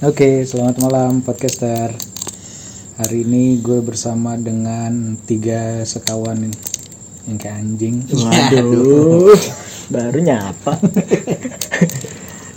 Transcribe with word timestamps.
Oke, 0.00 0.48
selamat 0.48 0.80
malam 0.80 1.20
podcaster. 1.20 1.92
Hari 2.96 3.18
ini 3.20 3.60
gue 3.60 3.80
bersama 3.80 4.36
dengan 4.36 5.16
tiga 5.24 5.84
sekawan 5.84 6.48
yang 7.24 7.36
kayak 7.36 7.56
anjing. 7.58 7.96
Waduh, 8.08 9.36
baru 9.92 10.18
nyapa. 10.20 10.72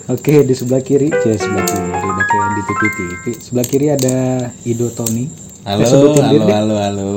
Oke, 0.07 0.43
di 0.43 0.53
sebelah 0.53 0.79
kiri, 0.79 1.07
ya 1.07 1.35
sebelah 1.35 1.63
kiri, 1.66 1.88
udah 1.91 2.25
kayak 2.25 2.48
di 2.49 2.61
TV-TV. 2.63 3.23
Sebelah 3.39 3.66
kiri 3.66 3.88
ada 3.89 4.16
Ido 4.63 4.88
Tony. 4.91 5.27
Halo, 5.63 5.84
Eh, 5.84 5.88
halo, 5.88 6.07
deh. 6.44 6.48
halo, 6.49 6.75
halo. 6.75 7.12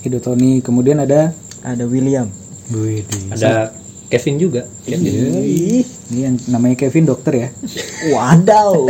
Ido 0.00 0.20
Tony. 0.20 0.60
Kemudian 0.60 1.00
ada 1.00 1.32
Ada 1.60 1.88
William. 1.88 2.28
Ada 3.32 3.72
Kevin 4.08 4.36
juga 4.36 4.68
Ih, 4.84 5.84
Ini 6.12 6.20
yang 6.20 6.34
namanya 6.48 6.76
Kevin 6.76 7.06
dokter 7.06 7.32
ya. 7.34 7.48
wadaw. 8.12 8.88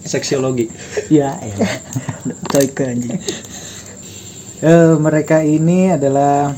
seksiologi 0.00 0.66
ya, 1.06 1.38
elah. 1.38 1.70
Coy 2.50 2.66
anjing. 2.82 3.14
Eh, 4.60 4.94
mereka 4.98 5.40
ini 5.40 5.88
adalah 5.88 6.52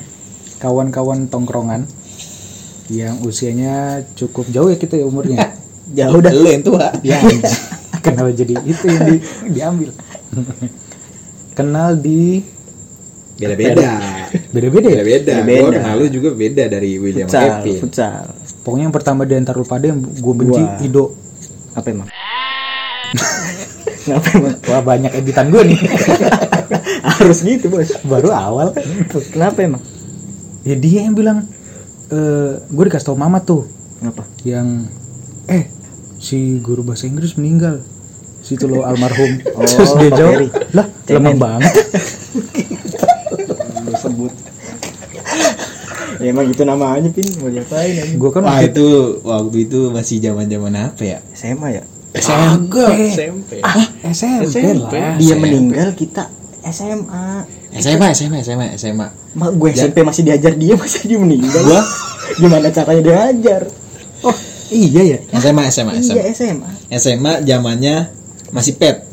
kawan-kawan 0.57 1.29
tongkrongan 1.29 1.85
yang 2.89 3.21
usianya 3.21 4.03
cukup 4.15 4.49
jauh 4.49 4.73
ya 4.73 4.79
kita 4.81 4.97
ya 4.97 5.05
umurnya. 5.07 5.39
Jauh 5.93 6.25
dah. 6.25 6.33
Lu 6.33 6.49
yang 6.49 6.65
tua. 6.65 6.89
ya 7.05 7.21
kenapa 8.01 8.33
jadi 8.33 8.57
itu 8.65 8.87
yang 8.89 9.03
di- 9.05 9.25
diambil 9.53 9.91
kenal 11.53 11.93
di 11.95 12.41
Beda-beda. 13.37 13.91
beda-beda 14.55 14.89
ya 14.89 15.03
Beda-beda. 15.05 15.35
Gua 15.61 15.71
kenal 15.75 15.95
lu 15.99 16.07
juga 16.09 16.31
beda 16.33 16.65
dari 16.71 16.97
William 16.97 17.27
Futsal, 17.27 17.61
Kevin. 17.61 17.79
futsal. 17.83 18.25
Pokoknya 18.63 18.85
yang 18.87 18.95
pertama 18.95 19.23
di 19.23 19.35
antara 19.35 19.55
lu 19.55 19.67
pada 19.67 19.85
yang 19.85 19.99
gue 19.99 20.35
benci 20.35 20.59
Wah. 20.59 20.79
Ido 20.81 21.05
Apa 21.73 21.87
emang? 21.89 22.09
Kenapa 24.05 24.27
emang? 24.33 24.55
wah 24.65 24.83
banyak 24.83 25.13
editan 25.15 25.47
gue 25.49 25.63
nih 25.65 25.79
Harus 27.13 27.43
gitu, 27.43 27.67
Bos. 27.69 27.91
baru 28.03 28.31
awal 28.31 28.67
kan 28.71 28.83
Kenapa 29.29 29.59
emang? 29.61 29.83
ya 30.63 30.75
dia 30.75 31.03
yang 31.03 31.13
bilang 31.13 31.51
eh 32.07 32.53
gue 32.63 32.85
dikasih 32.87 33.07
tau 33.09 33.19
mama 33.19 33.43
tuh 33.43 33.67
Kenapa? 33.99 34.23
yang 34.43 34.87
eh 35.47 35.67
si 36.17 36.59
guru 36.59 36.83
bahasa 36.83 37.07
Inggris 37.07 37.35
meninggal 37.35 37.83
situ 38.39 38.67
lo 38.67 38.83
almarhum 38.83 39.43
Oh, 39.59 39.67
terus 39.67 39.91
dia 39.99 40.11
jawab 40.13 40.51
lah 40.71 40.87
lemah 41.09 41.35
banget 41.35 41.73
sebut. 43.93 44.33
Ya 46.23 46.31
emang 46.31 46.47
itu 46.47 46.63
namanya 46.63 47.09
pin 47.09 47.27
mau 47.37 47.49
diapain 47.49 47.93
anjing? 47.93 48.17
gue 48.17 48.31
kan 48.31 48.41
Wah 48.41 48.55
waktu 48.55 48.71
itu 48.71 48.87
waktu 49.23 49.57
itu 49.61 49.79
masih 49.91 50.17
zaman-zaman 50.19 50.73
apa 50.79 51.03
ya? 51.03 51.19
SMA 51.33 51.69
ya? 51.73 51.83
SMP 52.13 52.75
SMP 53.11 53.51
ah 53.61 53.87
SMP, 54.07 54.45
SMP. 54.47 54.77
lah 54.79 55.17
Dia 55.17 55.33
SMP. 55.33 55.43
meninggal 55.43 55.89
kita 55.93 56.31
SMA. 56.63 57.27
SMA, 57.75 58.09
SMA, 58.13 58.39
SMA, 58.41 58.67
SMA. 58.77 59.09
Mak 59.33 59.51
gue 59.53 59.69
SMP 59.73 60.01
masih 60.01 60.23
diajar 60.23 60.53
dia 60.55 60.75
masih 60.77 61.01
dia 61.05 61.19
meninggal. 61.19 61.63
Gua? 61.63 61.83
Gimana 62.37 62.69
caranya 62.69 63.03
diajar? 63.03 63.63
oh 64.23 64.37
iya 64.69 65.03
ya 65.03 65.19
SMA, 65.35 65.67
SMA, 65.69 65.93
Iya 65.99 66.23
SMA. 66.31 66.31
SMA. 66.33 66.71
SMA 66.93 67.33
zamannya 67.43 68.13
masih 68.51 68.77
pet. 68.77 69.09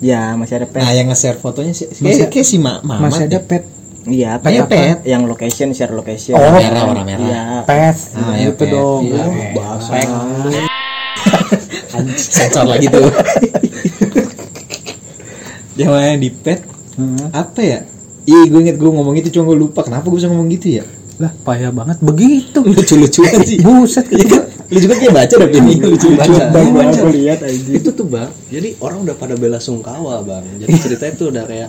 Ya 0.00 0.34
masih 0.34 0.58
ada 0.58 0.66
pet. 0.66 0.82
Nah, 0.82 0.90
yang 0.90 1.06
nge-share 1.06 1.38
fotonya 1.38 1.70
sih 1.70 1.86
Masih- 1.94 2.26
kayak, 2.26 2.42
si 2.42 2.58
Ma 2.58 2.82
Mamat 2.82 3.06
masih 3.06 3.24
ada 3.28 3.38
deh. 3.38 3.42
pet 3.44 3.62
Iya, 4.02 4.42
Kayak 4.42 4.66
pet, 4.66 4.98
yang 5.04 5.22
location 5.24 5.70
share 5.70 5.90
location. 5.90 6.34
Oh, 6.34 6.50
merah, 6.52 6.82
warna 6.84 7.02
merah. 7.02 7.22
Iya. 7.22 7.42
pet 7.62 7.96
Ah, 8.12 8.34
ya, 8.34 8.50
itu 8.50 8.58
pet. 8.58 8.68
dong 8.68 9.00
Iya. 9.04 9.22
Ah, 9.22 9.30
Bahasa. 9.54 9.92
Sensor 12.18 12.66
lagi 12.66 12.86
tuh. 12.88 13.06
Zamannya 15.72 16.18
di 16.18 16.30
pet 16.30 16.60
Hmm. 16.92 17.16
apa 17.32 17.56
ya? 17.58 17.78
Ih, 18.22 18.46
gue 18.46 18.60
inget 18.60 18.76
gue 18.76 18.84
ngomong 18.86 19.16
itu 19.16 19.32
cuma 19.32 19.48
gue 19.48 19.58
lupa. 19.58 19.80
Kenapa 19.80 20.04
gue 20.04 20.18
bisa 20.18 20.28
ngomong 20.28 20.50
gitu 20.50 20.78
ya? 20.78 20.84
lah 21.20 21.28
payah 21.38 21.70
banget 21.70 22.00
begitu 22.00 22.58
Lucu-lucuan 22.58 23.44
sih. 23.44 23.60
buset 23.62 24.08
Iya 24.08 24.24
kan? 24.26 24.42
Lu 24.66 24.78
juga 24.80 24.94
kayak 24.96 25.12
baca 25.14 25.34
dong 25.36 25.52
ini 25.52 25.74
lucu-lucuan. 25.78 26.18
Baca. 26.18 26.44
Bang, 26.50 26.66
Iya, 26.66 26.74
baca. 26.74 27.00
lihat 27.06 27.38
itu 27.70 27.88
tuh 27.92 28.06
bang 28.08 28.30
jadi 28.48 28.68
orang 28.80 29.06
udah 29.06 29.14
pada 29.14 29.34
bela 29.36 29.56
sungkawa 29.56 30.18
bang 30.20 30.42
jadi 30.58 30.72
ceritanya 30.74 31.12
tuh 31.14 31.26
udah 31.30 31.44
kayak 31.44 31.68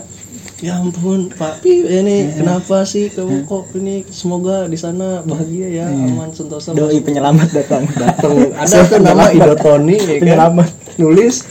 ya 0.64 0.80
ampun 0.80 1.28
Pak. 1.28 1.60
Pi 1.60 1.84
ini 1.84 2.32
kenapa 2.32 2.88
sih 2.88 3.12
kamu 3.12 3.44
kok 3.44 3.68
ini? 3.76 4.00
Semoga 4.08 4.64
di 4.64 4.80
sana 4.80 5.20
bahagia 5.20 5.68
ya 5.68 5.86
aman 5.92 6.32
sentosa 6.32 6.72
Doi 6.72 7.04
penyelamat 7.04 7.52
datang. 7.52 7.84
datang. 8.00 8.32
Ada 8.56 8.88
tuh 8.88 9.00
nama 9.04 9.28
Ido 9.28 9.52
Tony 9.60 10.00
ya 10.00 10.16
kan? 10.16 10.22
Penyelamat. 10.24 10.68
nulis. 10.96 11.44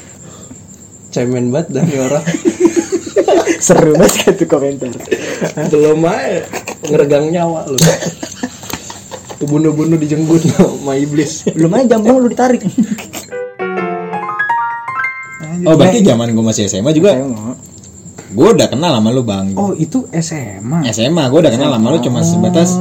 Cemen 1.14 1.54
banget 1.54 1.78
dan 1.78 1.86
orang. 1.94 2.26
Seru 3.66 3.94
banget 3.94 4.34
tuh 4.34 4.48
komentar. 4.50 4.90
belum 5.70 6.10
aja. 6.10 6.42
Ngeregang 6.90 7.30
nyawa 7.30 7.70
lu. 7.70 7.78
Bunuh-bunuh 9.46 10.00
dijenggut 10.02 10.42
sama 10.42 10.98
iblis. 10.98 11.46
Belum 11.54 11.70
aja 11.78 11.96
jambang 11.96 12.18
lu 12.18 12.28
ditarik. 12.34 12.66
Oh 15.64 15.78
berarti 15.78 16.02
zaman 16.02 16.34
gue 16.34 16.44
masih 16.44 16.66
SMA 16.66 16.92
juga? 16.98 17.14
Mau. 17.14 17.73
Gue 18.34 18.48
udah 18.58 18.68
kenal 18.68 18.98
sama 18.98 19.10
lu 19.14 19.22
bang. 19.22 19.54
Oh 19.54 19.78
itu 19.78 20.10
SMA 20.10 20.90
SMA 20.90 21.24
gue 21.30 21.40
udah 21.40 21.54
kenal 21.54 21.70
sama 21.70 21.88
lu 21.94 22.00
cuma 22.02 22.20
sebatas 22.26 22.74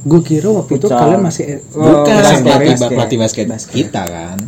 gue 0.00 0.20
kira 0.22 0.48
waktu 0.54 0.78
itu 0.78 0.86
kalian 0.86 1.20
masih 1.20 1.60
bukan 1.74 2.08
basket, 2.08 2.40
pelatih 2.46 2.70
basket. 2.72 2.90
pelatih 2.94 3.18
basket, 3.18 3.46
Basket. 3.50 3.72
kita 3.74 4.02
kan. 4.06 4.38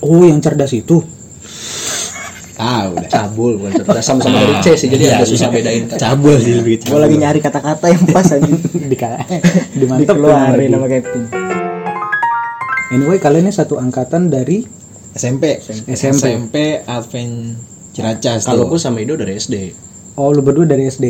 Oh 0.00 0.24
yang 0.24 0.40
cerdas 0.40 0.72
itu? 0.72 1.04
Tahu 2.56 2.88
udah 2.96 3.10
cabul 3.12 3.60
bukan 3.60 3.72
cerdas. 3.84 4.02
Sama-sama 4.02 4.40
dari 4.40 4.56
C 4.64 4.66
sih 4.80 4.88
jadi 4.88 5.04
Iya, 5.04 5.14
agak 5.20 5.28
susah 5.28 5.48
bedain. 5.52 5.84
Cabul 5.92 6.40
sih 6.40 6.52
lebih 6.56 6.88
Gue 6.88 7.00
lagi 7.00 7.16
nyari 7.20 7.38
kata-kata 7.44 7.86
yang 7.92 8.04
pas 8.08 8.26
aja. 8.32 8.40
di 8.48 8.96
dimantep 9.76 10.16
Dikeluarin 10.16 10.70
sama 10.72 10.86
Kevin. 10.88 11.22
anyway 12.86 13.18
kalian 13.18 13.50
ini 13.50 13.52
satu 13.52 13.76
angkatan 13.76 14.30
dari 14.32 14.64
SMP 15.12 15.60
SMP. 15.60 15.86
SMP 15.92 16.56
Advent 16.86 17.58
Ciracas 17.92 18.44
kalau 18.46 18.68
gue 18.68 18.80
sama 18.80 19.00
Ido 19.00 19.16
dari 19.16 19.36
SD 19.36 19.72
oh 20.16 20.28
lu 20.32 20.40
berdua 20.42 20.66
dari 20.68 20.88
SD 20.88 21.04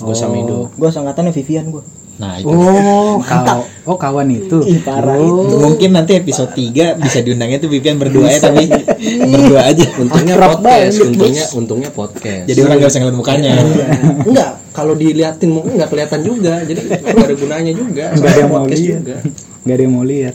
gue 0.00 0.16
sama 0.16 0.40
Ido 0.40 0.72
Gue 0.74 0.88
seangkatannya 0.88 1.32
Vivian 1.36 1.68
gue. 1.68 1.84
nah 2.20 2.36
itu. 2.36 2.52
Oh 2.52 3.16
kaw 3.28 3.64
oh 3.88 3.96
kawan 3.96 4.28
itu. 4.28 4.60
Ih 4.68 4.84
parah 4.84 5.16
itu. 5.16 5.56
mungkin 5.56 5.96
nanti 5.96 6.20
episode 6.20 6.52
3 6.52 7.00
bisa 7.00 7.24
diundangnya 7.24 7.56
tuh 7.64 7.72
Vivian 7.72 7.96
berdua 7.96 8.28
ya 8.28 8.44
tapi 8.44 8.68
berdua 9.32 9.60
aja. 9.64 9.88
Untungnya 9.96 10.36
Akrab 10.36 10.60
podcast 10.60 10.68
banget, 10.68 10.92
untungnya 11.00 11.44
untungnya 11.56 11.90
podcast. 11.92 12.44
Jadi 12.44 12.60
orang 12.60 12.76
gak 12.76 12.90
bisa 12.92 12.98
ngeliat 13.00 13.16
mukanya. 13.16 13.52
Enggak 14.28 14.50
kalau 14.76 14.94
diliatin 14.94 15.48
mungkin 15.48 15.80
nggak 15.80 15.90
kelihatan 15.90 16.20
juga. 16.20 16.54
Jadi 16.60 16.80
nggak 16.92 17.24
ada 17.24 17.36
gunanya 17.40 17.72
juga. 17.72 18.04
Nggak 18.12 18.30
ada 18.30 18.40
yang 18.40 18.52
mau 18.52 18.64
lihat. 18.68 18.84
juga. 18.84 19.16
Nggak 19.64 19.74
ada 19.76 19.82
yang 19.82 19.94
mau 19.96 20.04
lihat. 20.04 20.34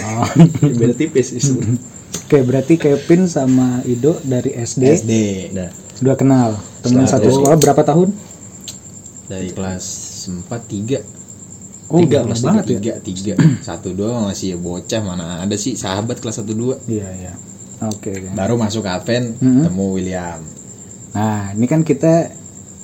Oh. 0.00 0.28
beda 0.80 0.94
tipis 0.96 1.26
sebenarnya. 1.36 1.80
Oke, 2.26 2.42
berarti 2.42 2.74
Kevin 2.74 3.28
sama 3.30 3.84
Ido 3.86 4.18
dari 4.24 4.50
SD, 4.56 4.82
SD 4.82 5.12
Nah, 5.54 5.70
sudah 5.96 6.14
kenal. 6.14 6.50
Teman 6.80 7.04
satu 7.04 7.28
sekolah 7.28 7.56
berapa 7.56 7.82
tahun? 7.82 8.10
dari 9.26 9.50
kelas 9.50 9.84
4 10.28 10.46
3 10.46 11.02
Oh, 11.86 11.98
Tiga, 11.98 12.22
kelas 12.22 12.42
banget 12.42 12.64
ya. 12.64 12.70
tiga 12.72 12.92
tiga 12.98 13.34
satu 13.64 13.90
dua 13.90 14.22
masih 14.24 14.54
bocah 14.54 14.98
mana 15.00 15.26
ada 15.40 15.54
sih 15.54 15.74
sahabat 15.74 16.18
kelas 16.18 16.38
satu 16.38 16.50
dua 16.50 16.78
Iya, 16.84 17.06
iya. 17.12 17.32
Oke, 17.80 18.10
oke. 18.12 18.34
baru 18.34 18.54
masuk 18.54 18.82
Advent 18.82 19.34
Mhm. 19.36 19.62
ketemu 19.62 19.84
William 19.92 20.40
Nah, 21.12 21.50
ini 21.52 21.62
kan 21.64 21.82
kita 21.82 22.30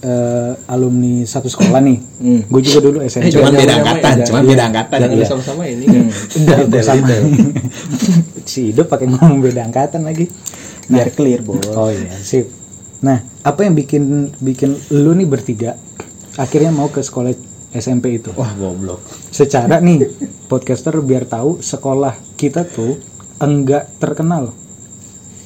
eh, 0.00 0.52
alumni 0.66 1.22
satu 1.22 1.46
sekolah 1.46 1.78
nih. 1.78 1.98
Hmm. 2.18 2.42
Gue 2.42 2.58
juga 2.60 2.78
dulu 2.80 2.98
SMP. 3.02 3.30
Cuman 3.30 3.38
jangan 3.38 3.52
beda 3.52 3.62
nyamain, 3.62 3.78
angkatan, 3.84 4.02
jangan- 4.02 4.26
cuman 4.26 4.42
beda 4.44 4.62
angkatan. 4.64 4.98
jangan 4.98 5.14
Iya. 5.14 5.26
sama-sama 5.28 5.62
ini 5.64 5.84
kan 5.84 6.04
Udah, 6.10 6.58
Detail, 6.60 6.82
sama. 6.82 7.14
si 8.50 8.60
Ido 8.68 8.82
pakai 8.84 9.06
ngomong 9.08 9.38
beda 9.40 9.62
angkatan 9.62 10.02
lagi. 10.02 10.26
Biar 10.84 11.08
clear, 11.10 11.40
Bos. 11.40 11.62
Oh 11.70 11.86
iya, 11.86 12.18
sip. 12.18 12.50
Nah, 13.02 13.18
apa 13.42 13.66
yang 13.66 13.74
bikin 13.74 14.30
bikin 14.38 14.78
lu 14.94 15.10
nih 15.12 15.26
bertiga 15.26 15.74
akhirnya 16.38 16.70
mau 16.70 16.86
ke 16.88 17.02
sekolah 17.02 17.34
SMP 17.74 18.22
itu? 18.22 18.30
wah 18.38 18.54
goblok 18.54 19.02
Secara 19.28 19.82
nih 19.82 20.06
podcaster 20.46 20.94
biar 21.02 21.26
tahu 21.26 21.58
sekolah 21.58 22.14
kita 22.38 22.62
tuh 22.68 22.96
enggak 23.42 23.90
terkenal 23.98 24.54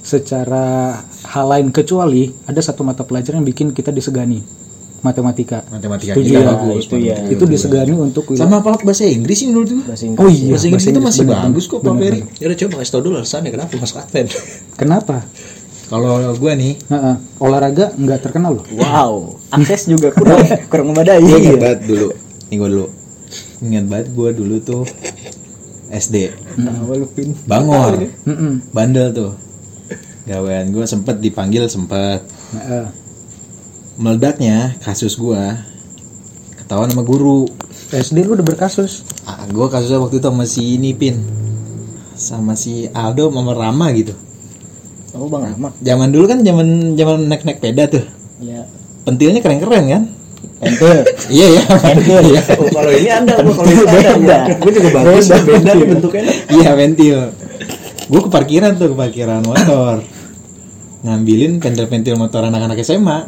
secara 0.05 1.01
hal 1.03 1.47
lain 1.51 1.75
kecuali 1.75 2.31
ada 2.47 2.61
satu 2.63 2.87
mata 2.87 3.03
pelajaran 3.03 3.43
yang 3.43 3.49
bikin 3.49 3.75
kita 3.75 3.91
disegani 3.91 4.39
matematika. 5.03 5.63
matematika 5.71 6.15
Setuju 6.15 6.31
kita 6.31 6.41
ya? 6.43 6.47
bagus 6.51 6.85
itu 6.87 6.97
ya. 6.99 7.17
Itu 7.31 7.45
disegani 7.47 7.93
untuk 7.95 8.25
sama 8.35 8.59
apa 8.59 8.79
bahasa 8.83 9.07
Inggris 9.07 9.39
sih 9.39 9.47
menurut 9.51 9.71
gua 9.71 9.95
Bahasa 9.95 10.05
Inggris. 10.07 10.23
Oh 10.23 10.29
iya, 10.31 10.51
bahasa 10.55 10.67
Inggris 10.67 10.87
itu 10.87 11.01
masih 11.03 11.23
bener, 11.27 11.43
bagus 11.47 11.65
kok 11.71 11.81
Pak 11.83 11.95
Ferry 11.99 12.21
ya 12.39 12.45
udah 12.51 12.59
coba 12.59 12.75
kasih 12.83 12.93
tau 12.93 13.03
dulu 13.03 13.15
alasannya 13.23 13.51
kenapa 13.55 13.73
masuk 13.79 13.97
Advent 14.03 14.29
Kenapa? 14.77 15.17
Kalau 15.87 16.35
gua 16.35 16.53
nih 16.59 16.75
Heeh. 16.91 17.15
olahraga 17.39 17.95
nggak 17.95 18.19
terkenal 18.27 18.59
loh. 18.59 18.67
Wow, 18.75 19.39
akses 19.55 19.87
juga 19.87 20.11
kurang 20.11 20.43
kurang 20.71 20.87
memadai. 20.91 21.23
gue 21.23 21.39
inget 21.39 21.59
banget 21.63 21.81
dulu. 21.87 22.09
Nih 22.51 22.57
gua 22.59 22.69
dulu. 22.71 22.87
Ingat 23.63 23.85
banget 23.87 24.07
gua 24.11 24.29
dulu 24.35 24.57
tuh 24.59 24.83
SD 25.91 26.35
pin. 27.15 27.31
Bangor. 27.47 28.03
Mm-mm. 28.27 28.75
bandel 28.75 29.15
tuh. 29.15 29.33
Gawean. 30.27 30.75
Gue 30.75 30.83
sempet 30.91 31.23
dipanggil 31.23 31.71
sempet. 31.71 32.23
Eh. 32.57 32.87
meledaknya 33.97 34.77
kasus 34.85 35.17
gue 35.17 35.41
ketahuan 36.63 36.91
sama 36.91 37.07
guru. 37.07 37.47
SD 37.95 38.27
lu 38.27 38.35
udah 38.35 38.43
berkasus 38.43 39.07
ah, 39.31 39.47
gue 39.47 39.67
kasusnya 39.71 40.03
waktu 40.03 40.19
itu 40.19 40.27
sama 40.27 40.45
si 40.45 40.63
ini 40.75 40.91
pin. 40.93 41.23
Sama 42.19 42.59
si 42.59 42.91
Aldo 42.91 43.31
sama 43.31 43.55
Rama 43.55 43.95
gitu 43.95 44.27
Oh 45.17 45.27
Bang 45.27 45.45
Ahmad. 45.47 45.73
zaman 45.79 46.09
dulu 46.09 46.25
kan 46.25 46.39
zaman 46.41 46.67
zaman 46.93 47.17
naik 47.25 47.43
naik 47.43 47.59
peda 47.59 47.85
tuh 47.87 48.05
Iya. 48.37 48.69
pentilnya 49.03 49.41
keren 49.41 49.59
keren 49.59 49.85
kan 49.87 50.03
Pentil. 50.57 51.05
iya 51.35 51.47
iya 51.51 51.63
iya 52.23 52.41
Oh, 52.55 52.69
kalau 52.71 52.89
ini 52.91 53.09
ada, 53.09 53.33
gua 53.39 53.53
kalau 53.53 53.69
ini 53.69 53.83
ada. 53.83 54.13
Beda. 54.15 54.37
Gue 54.57 54.71
juga 54.71 54.89
bagus, 54.95 55.25
beda 55.29 55.73
bentuknya. 55.75 56.23
iya 56.51 56.71
ventil 56.73 57.19
gue 58.07 58.21
ke 58.23 58.31
parkiran 58.31 58.73
tuh 58.73 58.89
ke 58.89 58.97
parkiran 58.97 59.43
motor 59.43 60.01
ngambilin 61.03 61.59
pentil-pentil 61.59 62.15
motor 62.15 62.43
anak-anak 62.43 62.79
SMA 62.81 63.27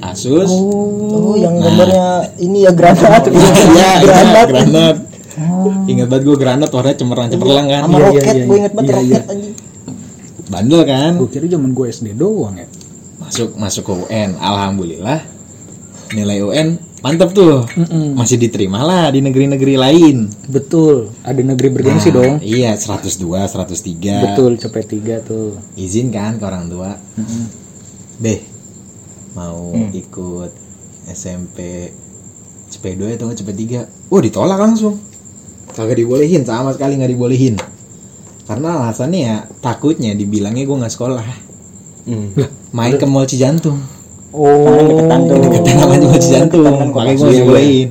Asus 0.00 0.46
Oh, 0.48 1.34
yang 1.34 1.58
Nah. 1.58 1.62
gambarnya 1.64 2.06
ini 2.38 2.62
ya 2.62 2.70
granat. 2.70 3.22
iya 3.28 3.50
iya 3.74 3.88
granat. 4.04 4.46
granat 4.48 4.96
ingat 5.86 6.06
banget 6.06 6.24
gue 6.24 6.36
granat 6.36 6.68
warnanya 6.68 6.96
cemerlang 6.96 7.28
cemerlang 7.28 7.66
kan 7.66 7.82
Sama 7.84 7.94
Iya, 7.94 8.00
iya, 8.00 8.08
roket, 8.08 8.24
iya, 8.32 8.44
gue 8.44 8.56
inget 8.56 8.72
banget 8.72 8.88
iya, 8.88 8.96
roket 8.96 9.12
iya. 9.14 9.20
anjing. 9.28 9.54
Bandel 10.48 10.82
kan? 10.82 11.16
Gue 11.16 11.28
kira 11.28 11.46
zaman 11.46 11.70
gue 11.70 11.86
SD 11.86 12.12
doang 12.12 12.56
ya. 12.56 12.66
Masuk 13.18 13.54
masuk 13.54 13.82
ke 13.84 13.92
UN 14.06 14.34
alhamdulillah 14.34 15.20
nilai 16.10 16.40
UN 16.40 16.68
mantep 16.98 17.30
tuh. 17.30 17.62
Mm-mm. 17.70 18.16
masih 18.16 18.36
diterima 18.36 18.80
lah 18.80 19.08
di 19.08 19.20
negeri-negeri 19.20 19.76
lain. 19.76 20.26
Betul 20.46 21.12
ada 21.20 21.38
negeri 21.38 21.68
bergengsi 21.70 22.08
Nah, 22.08 22.16
dong. 22.16 22.34
iya 22.40 22.72
102 22.72 23.20
103 23.22 24.24
betul 24.24 24.56
cepet 24.56 24.84
tiga 24.88 25.20
tuh. 25.20 25.60
Izin 25.74 26.08
kan 26.08 26.36
ke 26.36 26.44
orang 26.44 26.66
tua? 26.66 26.96
Mm-mm. 27.14 27.44
deh 28.18 28.40
mau 29.32 29.70
Hmm. 29.70 29.92
ikut 29.92 30.50
SMP 31.06 31.92
CP2 32.68 33.14
atau 33.14 33.28
nggak 33.28 33.38
CP3 33.38 33.62
oh 34.08 34.18
ditolak 34.18 34.58
langsung. 34.58 34.98
Kagak 35.68 35.94
dibolehin 35.96 36.42
sama 36.42 36.72
sekali 36.72 36.96
nggak 36.96 37.12
dibolehin 37.12 37.54
karena 38.48 38.80
alasannya 38.80 39.20
ya 39.20 39.36
takutnya 39.60 40.16
dibilangnya 40.16 40.64
gue 40.64 40.76
nggak 40.80 40.94
sekolah. 40.96 41.26
Hmm. 42.08 42.32
main 42.72 42.96
ke 42.96 43.04
mall 43.04 43.28
Cijantung. 43.28 43.84
Oh 44.32 44.64
deketan 44.64 45.20
tuh. 45.28 45.36
deketan 45.44 45.74
sama 45.76 45.94
mall 46.00 46.16
Cijantung. 46.16 46.64
Makanya 46.88 47.14
gue 47.20 47.30
dibolehin 47.36 47.88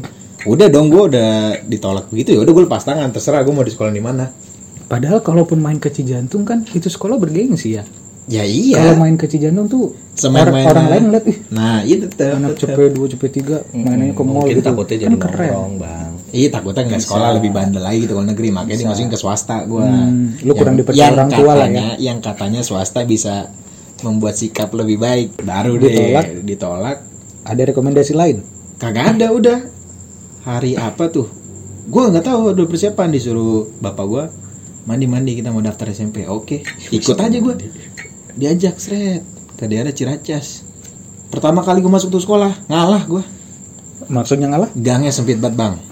udah 0.48 0.68
dong 0.72 0.88
gue 0.88 1.04
udah 1.12 1.60
ditolak 1.68 2.08
begitu 2.08 2.34
ya 2.34 2.40
udah 2.42 2.54
gue 2.58 2.64
lepas 2.66 2.82
tangan. 2.82 3.14
Terserah 3.14 3.46
gue 3.46 3.54
mau 3.54 3.62
di 3.62 3.70
sekolah 3.70 3.94
di 3.94 4.02
mana. 4.02 4.34
Padahal 4.90 5.22
kalaupun 5.22 5.62
main 5.62 5.78
ke 5.78 5.94
Cijantung 5.94 6.42
kan 6.42 6.66
itu 6.74 6.90
sekolah 6.90 7.22
bergengsi 7.22 7.78
ya 7.78 7.86
ya 8.28 8.44
kalau 8.44 8.92
iya 8.92 8.94
main 8.94 9.16
ke 9.16 9.26
Cijantung 9.26 9.68
tuh 9.68 9.96
Semain- 10.12 10.44
orang, 10.44 10.54
mainnya- 10.54 10.72
orang 10.76 10.88
lain 10.92 11.04
ngeliat 11.08 11.26
ih 11.26 11.38
nah 11.48 11.80
itu 11.80 12.06
tuh 12.12 12.28
anak 12.28 12.60
CP2 12.60 12.98
CP3 13.16 13.40
mainannya 13.72 14.12
ke 14.12 14.24
mall 14.24 14.44
gitu 14.46 14.60
takutnya 14.60 14.96
kan 14.96 15.04
jadi 15.08 15.16
keren 15.16 15.48
nongkrong, 15.48 15.74
Bang. 15.80 16.12
Iya 16.28 16.48
takutnya 16.52 16.84
nggak 16.84 17.02
sekolah 17.02 17.30
lebih 17.40 17.52
bandel 17.56 17.80
lagi 17.80 18.04
gitu 18.04 18.14
kalau 18.14 18.28
negeri 18.28 18.52
makanya 18.52 18.80
dimasukin 18.84 19.08
ke 19.08 19.16
swasta 19.16 19.64
gua. 19.64 19.88
Hmm, 19.88 20.36
lu 20.44 20.52
kurang 20.52 20.76
dipercaya 20.76 21.00
yang 21.00 21.16
orang 21.16 21.30
tua 21.32 21.54
lah 21.56 21.70
ya. 21.72 21.88
Yang 21.96 22.18
katanya 22.20 22.62
swasta 22.62 23.00
bisa 23.08 23.48
membuat 24.04 24.36
sikap 24.36 24.76
lebih 24.76 25.00
baik. 25.00 25.40
Baru 25.40 25.80
deh 25.80 25.88
Ditolak. 25.88 26.26
ditolak. 26.44 26.98
ada 27.48 27.62
rekomendasi 27.64 28.12
lain 28.12 28.44
Kagak 28.76 29.16
ada 29.16 29.32
udah. 29.32 29.60
Hari 30.44 30.76
apa 30.76 31.08
tuh? 31.08 31.32
Gua 31.88 32.12
nggak 32.12 32.28
tahu 32.28 32.52
udah 32.52 32.66
persiapan 32.68 33.08
disuruh 33.08 33.72
bapak 33.80 34.06
gua 34.06 34.24
mandi 34.84 35.08
mandi 35.08 35.32
kita 35.34 35.48
mau 35.48 35.64
daftar 35.64 35.88
SMP. 35.90 36.28
Oke, 36.28 36.60
ikut 36.90 37.16
aja 37.16 37.38
gua. 37.40 37.56
Diajak 38.38 38.78
seret 38.78 39.26
ke 39.54 39.66
daerah 39.66 39.90
Ciracas. 39.90 40.62
Pertama 41.28 41.60
kali 41.60 41.80
gua 41.80 41.94
masuk 41.94 42.10
tuh 42.10 42.22
sekolah 42.22 42.54
ngalah 42.68 43.04
gua. 43.04 43.24
maksudnya 44.08 44.48
ngalah 44.48 44.72
Gangnya 44.74 45.10
sempit 45.10 45.36
banget 45.36 45.58
bang. 45.58 45.74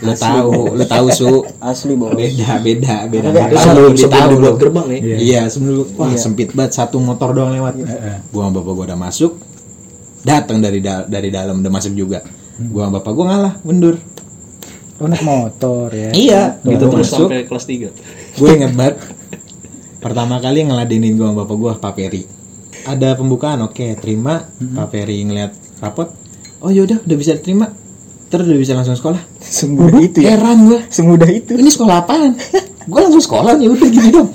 Lo 0.00 0.16
tahu, 0.16 0.72
lo 0.72 0.84
tahu 0.86 1.06
su. 1.10 1.28
Asli 1.60 1.92
bos. 1.92 2.16
beda 2.16 2.56
beda 2.56 3.04
beda 3.04 3.28
Beda. 3.28 3.42
Beda. 3.44 3.60
Sebelum 3.60 3.92
Lu 3.92 3.98
sebelum 3.98 4.16
tahu 4.16 4.30
dibuat 4.32 4.48
lu. 4.48 4.58
gerbang 4.58 4.86
nih. 4.88 5.00
Iya. 5.02 5.16
iya 5.18 5.40
sebelum 5.44 5.84
wah 5.92 6.08
sempit 6.16 6.48
banget 6.50 6.72
satu 6.72 6.96
motor 6.98 7.30
doang 7.30 7.52
lewat 7.52 7.74
gua 8.30 8.40
sama 8.40 8.52
bapak 8.56 8.72
gua 8.72 8.84
udah 8.86 8.98
masuk 8.98 9.32
datang 10.20 10.58
dari 10.58 10.80
da- 10.80 11.04
dari 11.04 11.28
dalam 11.28 11.60
udah 11.60 11.68
masuk 11.70 11.92
juga 11.92 12.24
gua 12.62 12.86
sama 12.86 12.96
bapak 12.96 13.12
gua 13.12 13.24
ngalah 13.26 13.54
mundur 13.60 14.00
oh 14.96 15.06
naik 15.06 15.20
motor 15.20 15.88
ya 15.90 16.10
iya 16.12 16.42
Gitu 16.60 16.84
masuk 16.86 17.28
sampai 17.28 17.44
kelas 17.44 17.64
3. 17.64 17.92
gue 18.36 18.48
inget 18.50 18.72
banget 18.72 18.96
pertama 20.00 20.36
kali 20.36 20.64
ngeladenin 20.64 21.14
gua 21.14 21.30
sama 21.30 21.36
bapak 21.40 21.56
gua 21.56 21.72
Pak 21.76 21.92
Peri 21.94 22.22
ada 22.82 23.12
pembukaan 23.12 23.60
oke 23.60 23.96
terima 23.96 24.48
Pak 24.48 24.86
Peri 24.88 25.22
ngeliat 25.22 25.52
rapot 25.78 26.08
oh 26.58 26.68
yaudah 26.68 27.00
udah 27.00 27.16
bisa 27.16 27.32
diterima 27.34 27.68
terus 28.26 28.46
udah 28.46 28.56
bisa 28.58 28.72
langsung 28.72 28.94
sekolah 28.94 29.20
Semudah 29.38 30.00
itu 30.00 30.18
ya. 30.20 30.34
heran 30.34 30.64
gua 30.64 30.80
Semudah 30.86 31.28
itu. 31.28 31.52
ini 31.54 31.68
sekolah 31.68 32.00
apaan? 32.00 32.32
gue 32.80 32.96
langsung 32.98 33.22
sekolah 33.22 33.54
nih 33.54 33.68
udah 33.68 33.88
gitu 33.88 34.08
dong. 34.10 34.28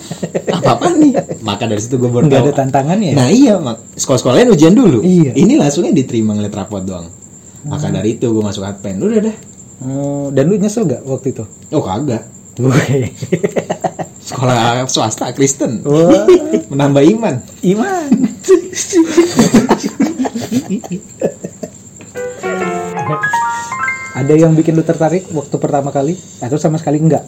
Apa 0.47 0.77
apaan 0.77 0.95
nih? 0.97 1.11
Maka 1.41 1.65
dari 1.65 1.81
situ 1.81 1.97
gue 1.97 2.07
baru 2.07 2.29
ada 2.29 2.53
tantangannya 2.55 3.11
ya 3.11 3.15
Nah 3.17 3.27
iya, 3.27 3.53
mak- 3.57 3.83
sekolah 3.93 4.15
sekolahnya 4.15 4.47
ujian 4.47 4.71
dulu. 4.71 5.03
Iya. 5.03 5.35
Ini 5.35 5.59
langsungnya 5.59 5.91
diterima 5.91 6.31
ngeliat 6.31 6.53
rapot 6.53 6.79
doang. 6.79 7.09
Maka 7.65 7.91
dari 7.91 8.15
itu 8.15 8.23
gue 8.25 8.39
masuk 8.39 8.63
Adpen. 8.63 8.95
Udah 8.97 9.27
dah. 9.27 9.35
Oh, 9.83 10.31
dan 10.31 10.47
lu 10.47 10.55
nyesel 10.55 10.87
gak 10.87 11.03
waktu 11.03 11.35
itu 11.35 11.43
Oh 11.69 11.83
kagak. 11.83 12.23
Sekolah 14.25 14.89
swasta 14.89 15.29
Kristen. 15.31 15.85
Wah, 15.85 16.25
Menambah 16.67 17.03
iman. 17.07 17.35
iman 17.63 18.09
ada 24.15 24.33
yang 24.33 24.55
bikin 24.55 24.73
lu 24.73 24.83
tertarik 24.83 25.27
waktu 25.29 25.55
pertama 25.59 25.91
kali 25.91 26.15
atau 26.39 26.55
sama 26.55 26.79
sekali 26.79 26.97
enggak 26.97 27.23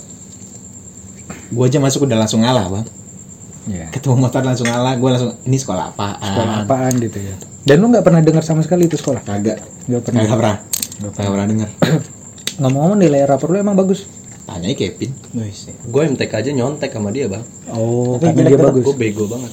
Gue 1.47 1.63
aja 1.63 1.79
masuk 1.79 2.03
udah 2.03 2.19
langsung 2.19 2.43
ngalah 2.43 2.67
bang. 2.67 2.85
ya 3.71 3.87
Ketemu 3.87 4.19
motor 4.19 4.43
langsung 4.43 4.67
ngalah. 4.67 4.99
Gue 4.99 5.09
langsung 5.15 5.31
ini 5.47 5.55
sekolah 5.55 5.95
apaan? 5.95 6.19
sekolah 6.19 6.55
apaan 6.63 6.93
gitu 6.99 7.19
ya 7.19 7.35
dan 7.63 7.79
lu 7.79 7.87
nggak 7.87 8.03
pernah 8.03 8.19
dengar 8.23 8.43
sama 8.43 8.63
sekali 8.63 8.87
itu 8.87 8.95
sekolah 8.95 9.23
Kagak. 9.23 9.59
nggak 9.87 10.01
pernah 10.01 10.21
Kagak 10.23 10.37
pernah. 10.39 10.57
Kagak 11.11 11.31
pernah 11.31 11.47
dengar. 11.47 11.69
ngomong-ngomong 12.63 12.99
nilai 12.99 13.21
rapor 13.23 13.51
lu 13.51 13.59
emang 13.59 13.75
bagus 13.75 14.07
Tanya 14.47 14.71
Kevin. 14.71 15.11
Gue 15.85 16.01
MTK 16.07 16.31
aja 16.33 16.49
nyontek 16.49 16.89
sama 16.89 17.11
dia, 17.11 17.27
Bang. 17.27 17.43
oh 17.69 18.15
Tapi 18.15 18.31
karena 18.31 18.41
dia 18.41 18.55
banget. 18.55 18.67
bagus 18.71 18.83
Gue 18.85 18.95
bego 18.95 19.23
banget. 19.27 19.51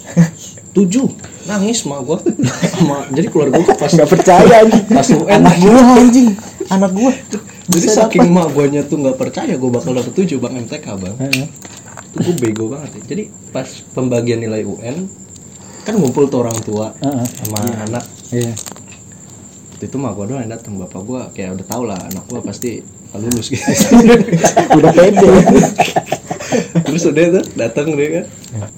Tujuh. 0.73 1.07
Nangis 1.45 1.83
mah 1.83 1.99
gue. 2.01 2.19
Jadi 3.11 3.27
keluarga 3.27 3.59
gue 3.59 3.75
pas 3.75 3.91
Gak 3.91 4.07
percaya 4.07 4.55
anjing. 4.63 4.85
pas 4.89 5.09
UN. 5.09 5.31
Anak 5.37 5.57
gua 5.59 5.81
anjing. 5.99 6.29
Anak 6.71 6.91
gua. 6.95 7.13
Jadi 7.65 7.87
saking 7.89 8.29
mak 8.29 8.53
guanya 8.53 8.85
tuh 8.85 9.01
nggak 9.01 9.17
percaya 9.17 9.57
gue 9.57 9.71
bakal 9.73 9.93
dapet 9.93 10.13
tujuh 10.15 10.39
bang 10.39 10.63
MTK 10.63 10.87
bang. 10.95 11.17
Heeh. 11.19 11.47
Itu 12.15 12.19
gue 12.23 12.35
bego 12.39 12.71
banget 12.71 12.95
ya. 12.95 13.03
Jadi 13.11 13.23
pas 13.51 13.67
pembagian 13.91 14.39
nilai 14.39 14.63
UN 14.63 15.11
kan 15.83 15.95
ngumpul 15.95 16.29
tuh 16.29 16.41
orang 16.41 16.57
tua 16.63 16.95
Heeh. 16.97 17.27
sama 17.35 17.61
anak. 17.83 18.05
iya 18.31 18.55
Waktu 19.75 19.91
itu 19.91 19.97
mak 19.99 20.15
gue 20.15 20.25
doang 20.31 20.43
yang 20.47 20.55
datang 20.55 20.79
bapak 20.79 21.03
gue 21.03 21.21
kayak 21.35 21.59
udah 21.59 21.67
tau 21.67 21.83
lah 21.83 21.99
anak 21.99 22.23
gue 22.31 22.41
pasti 22.47 22.79
lulus 23.15 23.51
gitu. 23.51 23.63
Udah 24.79 24.91
pede. 24.91 25.31
Terus 26.87 27.03
udah 27.11 27.25
tuh 27.39 27.45
datang 27.59 27.95
dia 27.95 28.09
kan. 28.23 28.25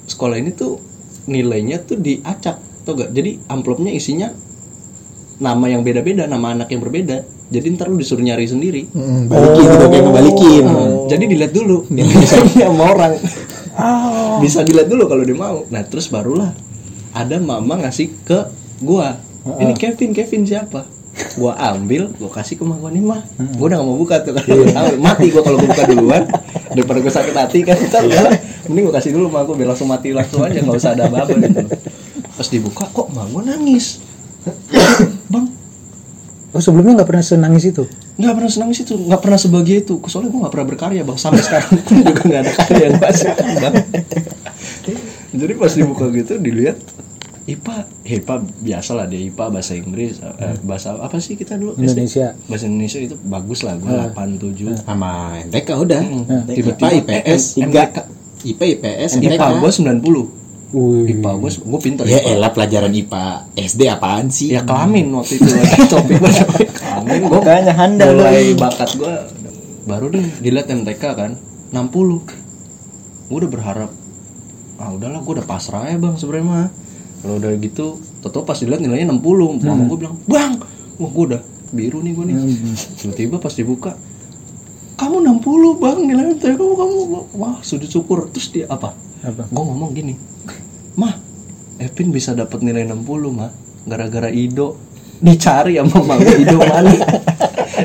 Sekolah 0.09 0.41
ini 0.41 0.53
tuh 0.53 0.81
nilainya 1.29 1.81
tuh 1.85 2.01
diacak 2.01 2.57
tau 2.85 2.97
gak? 2.97 3.13
Jadi 3.13 3.37
amplopnya 3.49 3.93
isinya 3.93 4.33
nama 5.37 5.65
yang 5.69 5.85
beda-beda, 5.85 6.25
nama 6.25 6.53
anak 6.57 6.73
yang 6.73 6.81
berbeda. 6.81 7.25
Jadi 7.53 7.77
ntar 7.77 7.93
lu 7.93 8.01
disuruh 8.01 8.25
nyari 8.25 8.49
sendiri. 8.49 8.89
Hmm, 8.91 9.29
balikin 9.29 9.65
gitu 9.69 9.85
kayak 9.85 10.03
ngebalikin. 10.09 10.65
Oh. 10.65 11.05
Jadi 11.07 11.23
dilihat 11.29 11.53
dulu 11.53 11.77
nilainya 11.93 12.27
sama 12.65 12.83
orang. 12.89 13.13
Bisa 14.41 14.65
dilihat 14.65 14.89
dulu 14.89 15.05
kalau 15.05 15.21
dia 15.21 15.37
mau. 15.37 15.65
Nah 15.69 15.85
terus 15.85 16.09
barulah 16.09 16.51
ada 17.13 17.37
mama 17.37 17.85
ngasih 17.85 18.09
ke 18.25 18.49
gua. 18.81 19.26
Ini 19.55 19.73
Kevin, 19.79 20.09
Kevin 20.11 20.43
siapa? 20.43 20.81
Gua 21.33 21.57
ambil, 21.57 22.13
gua 22.19 22.29
kasih 22.29 22.59
ke 22.59 22.63
gua 22.67 22.89
nih 22.93 23.01
mah. 23.01 23.21
Gua 23.57 23.71
udah 23.71 23.77
gak 23.81 23.87
mau 23.87 23.97
buka 23.97 24.15
tuh. 24.21 24.35
Kalau 24.45 24.67
tahu 24.69 24.89
mati 25.01 25.25
gua 25.33 25.41
kalau 25.41 25.57
gua 25.57 25.69
buka 25.71 25.83
duluan. 25.89 26.23
Daripada 26.75 26.99
gua 27.01 27.13
sakit 27.13 27.33
hati 27.33 27.59
kan. 27.65 27.77
Ntar 27.79 28.01
udah, 28.05 28.33
mending 28.69 28.83
gua 28.89 28.95
kasih 29.01 29.11
dulu 29.15 29.27
mah 29.31 29.41
gua 29.47 29.55
biar 29.57 29.69
langsung 29.73 29.89
mati 29.89 30.13
langsung 30.13 30.45
aja 30.45 30.59
nggak 30.61 30.77
usah 30.77 30.91
ada 30.93 31.09
apa-apa 31.09 31.33
gitu. 31.41 31.61
Pas 32.37 32.47
dibuka 32.53 32.85
kok 32.91 33.07
mah 33.15 33.25
gua 33.33 33.41
nangis. 33.49 34.03
Bang, 35.33 35.49
oh 36.55 36.61
sebelumnya 36.61 37.01
nggak 37.01 37.09
pernah 37.09 37.25
senangis 37.25 37.65
itu? 37.67 37.83
Nggak 38.15 38.33
pernah 38.37 38.51
senang 38.53 38.69
situ 38.71 38.93
nggak 38.95 39.21
pernah 39.21 39.39
sebagai 39.41 39.75
itu. 39.83 39.99
Soalnya 40.07 40.29
gue 40.31 40.39
nggak 40.39 40.53
pernah 40.55 40.67
berkarya 40.71 41.01
bang. 41.03 41.19
Sampai 41.19 41.43
sekarang 41.43 41.83
pun 41.83 41.99
juga 41.99 42.21
nggak 42.23 42.41
ada 42.47 42.51
karya 42.55 42.83
yang 42.87 42.97
masuk 42.97 43.35
bang 43.63 43.75
jadi 45.37 45.53
pas 45.59 45.71
dibuka 45.75 46.05
gitu 46.11 46.39
dilihat 46.39 46.77
IPA 47.47 47.75
IPA 48.03 48.33
biasa 48.59 48.91
lah 48.91 49.05
dia 49.05 49.23
IPA 49.23 49.45
bahasa 49.49 49.71
Inggris 49.73 50.19
eh, 50.19 50.55
bahasa 50.61 50.93
apa 50.93 51.15
sih 51.17 51.33
kita 51.33 51.55
dulu? 51.55 51.73
SD? 51.73 51.87
Indonesia 51.87 52.27
bahasa 52.43 52.65
Indonesia 52.65 52.99
itu 53.01 53.15
bagus 53.21 53.59
lah 53.61 53.73
gue 53.73 53.87
delapan 53.87 54.27
tujuh. 54.35 54.67
Sama 54.77 55.11
MTK 55.41 55.69
udah. 55.73 56.01
tiba-tiba 56.45 56.87
IPA 56.93 57.13
IPS 57.23 57.41
MTK 57.57 57.97
IPA 58.45 58.65
IPS 58.75 59.11
IPA 59.17 59.45
gue 59.57 59.71
sembilan 59.71 59.99
puluh. 59.99 60.25
IPA 61.07 61.31
gue 61.33 61.49
gue 61.63 61.79
pinter 61.79 62.03
Ya 62.03 62.19
IPA. 62.19 62.27
elah 62.29 62.51
pelajaran 62.51 62.91
IPA 62.91 63.23
SD 63.55 63.81
apaan 63.87 64.27
sih? 64.27 64.51
ya 64.51 64.61
kelamin 64.61 65.07
waktu 65.09 65.39
itu 65.39 65.47
lagi 65.47 65.87
topik 65.87 66.19
kelamin 66.77 67.21
gue 67.23 67.39
Makanya 67.39 67.73
handal 67.73 68.11
mulai 68.13 68.51
bakat 68.53 68.91
gue 68.93 69.13
baru 69.83 70.11
deh 70.11 70.27
dilihat 70.37 70.67
MTK 70.67 71.03
kan 71.07 71.31
60 71.71 72.27
gue 73.23 73.37
udah 73.37 73.47
berharap 73.49 73.91
ah 74.75 74.91
udahlah 74.91 75.19
gue 75.19 75.33
udah 75.33 75.47
pasrah 75.47 75.87
ya 75.87 75.95
bang 75.95 76.13
sebenarnya 76.13 76.43
mah 76.45 76.67
kalau 77.17 77.35
udah 77.37 77.51
gitu 77.57 77.85
toto 78.19 78.41
pas 78.41 78.55
dilihat 78.55 78.79
nilainya 78.79 79.09
60 79.09 79.61
mama 79.61 79.83
gue 79.85 79.97
bilang 79.97 80.15
bang 80.25 80.53
wah 80.95 81.09
gue 81.09 81.23
udah 81.33 81.41
biru 81.67 81.99
nih 81.99 82.13
gue 82.13 82.25
nih. 82.25 82.35
Tiba-tiba 82.95 83.37
pas 83.37 83.51
dibuka 83.51 83.91
kamu 84.95 85.21
60 85.41 85.77
bang 85.77 85.97
nilai 86.03 86.23
MTK 86.33 86.55
kamu 86.55 86.73
kamu 86.73 86.97
wah 87.35 87.57
sujud 87.61 87.85
syukur. 87.85 88.29
Terus 88.29 88.47
dia 88.49 88.65
apa? 88.67 88.93
Apa? 89.19 89.43
gue 89.45 89.63
ngomong 89.63 89.91
gini 89.91 90.13
mah 90.93 91.17
Epin 91.77 92.09
bisa 92.09 92.33
dapat 92.33 92.61
nilai 92.61 92.85
60 92.85 93.01
mah 93.29 93.49
gara-gara 93.83 94.29
Ido 94.29 94.77
dicari 95.17 95.77
sama 95.77 96.05
Bang 96.05 96.21
Ido 96.41 96.57
mana? 96.57 96.93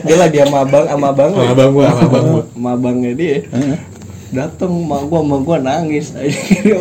Dia 0.04 0.16
lagi 0.16 0.40
sama 0.40 0.64
abang 0.64 0.84
sama 0.84 1.06
abang 1.10 1.30
Sama 1.32 1.52
abang 1.52 1.70
gua, 1.72 1.84
sama 1.88 2.02
abang 2.04 2.24
gua. 2.28 2.42
sama 2.48 2.70
abangnya 2.72 3.12
dia 3.12 3.36
datang 4.32 4.72
sama 4.72 4.96
gua 5.04 5.20
sama 5.20 5.36
gua 5.38 5.56
nangis. 5.60 6.16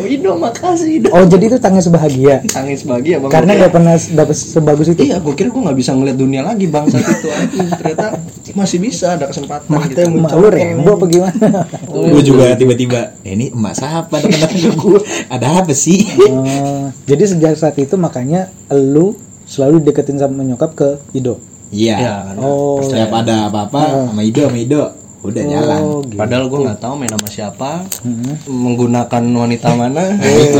Ido 0.08 0.34
makasih 0.34 0.88
Ido 0.98 1.08
Oh 1.12 1.22
jadi 1.22 1.44
itu 1.46 1.58
tangis 1.60 1.86
bahagia? 1.86 2.40
Nangis 2.48 2.82
bagi 2.82 3.14
abang 3.14 3.28
karena 3.28 3.52
gua. 3.52 3.58
nggak 3.62 3.72
pernah 3.72 3.94
dapat 3.94 4.34
sebagus 4.34 4.86
itu. 4.88 5.00
iya 5.04 5.20
gua 5.20 5.36
kira 5.36 5.52
gua 5.52 5.68
nggak 5.68 5.78
bisa 5.78 5.92
ngeliat 5.92 6.16
dunia 6.16 6.42
lagi 6.42 6.66
bang 6.66 6.88
saat 6.88 7.06
itu. 7.06 7.28
Anjing. 7.28 7.68
ternyata 7.70 8.06
masih 8.52 8.78
bisa 8.80 9.14
ada 9.14 9.28
kesempatan 9.28 9.68
gitu. 9.86 10.00
Mak 10.16 10.32
lu 10.32 10.48
rembo 10.48 10.90
apa 10.96 11.06
gimana? 11.06 11.46
gue 11.88 12.22
juga 12.24 12.44
tiba-tiba 12.52 13.00
"Eh, 13.22 13.32
ini 13.32 13.46
emak 13.48 13.74
siapa 13.76 14.16
ke 14.18 14.28
gue 14.72 15.00
ada 15.28 15.62
apa 15.62 15.72
sih? 15.72 16.04
Oh, 16.28 16.88
jadi 17.04 17.22
sejak 17.28 17.54
saat 17.54 17.76
itu 17.76 17.94
makanya 17.94 18.48
lu 18.72 19.12
selalu 19.44 19.80
deketin 19.82 20.16
sama 20.16 20.40
nyokap 20.40 20.72
ke 20.72 20.88
Ido. 21.12 21.36
iya. 21.68 21.96
Ya 21.98 22.14
Oh, 22.36 22.80
setiap 22.80 23.12
ada 23.14 23.48
apa-apa 23.48 24.08
sama 24.08 24.22
Ido 24.22 24.48
sama 24.48 24.58
Ido 24.58 24.82
udah 25.22 25.38
jalan 25.40 25.80
oh 25.80 26.00
gitu. 26.02 26.18
Padahal 26.18 26.44
gue 26.44 26.60
nggak 26.60 26.78
tahu 26.78 26.94
main 26.96 27.08
sama 27.08 27.28
siapa, 27.28 27.70
Hmm. 28.00 28.34
menggunakan 28.44 29.22
wanita 29.22 29.68
mana. 29.72 30.04
Nah, 30.12 30.34
itu 30.36 30.58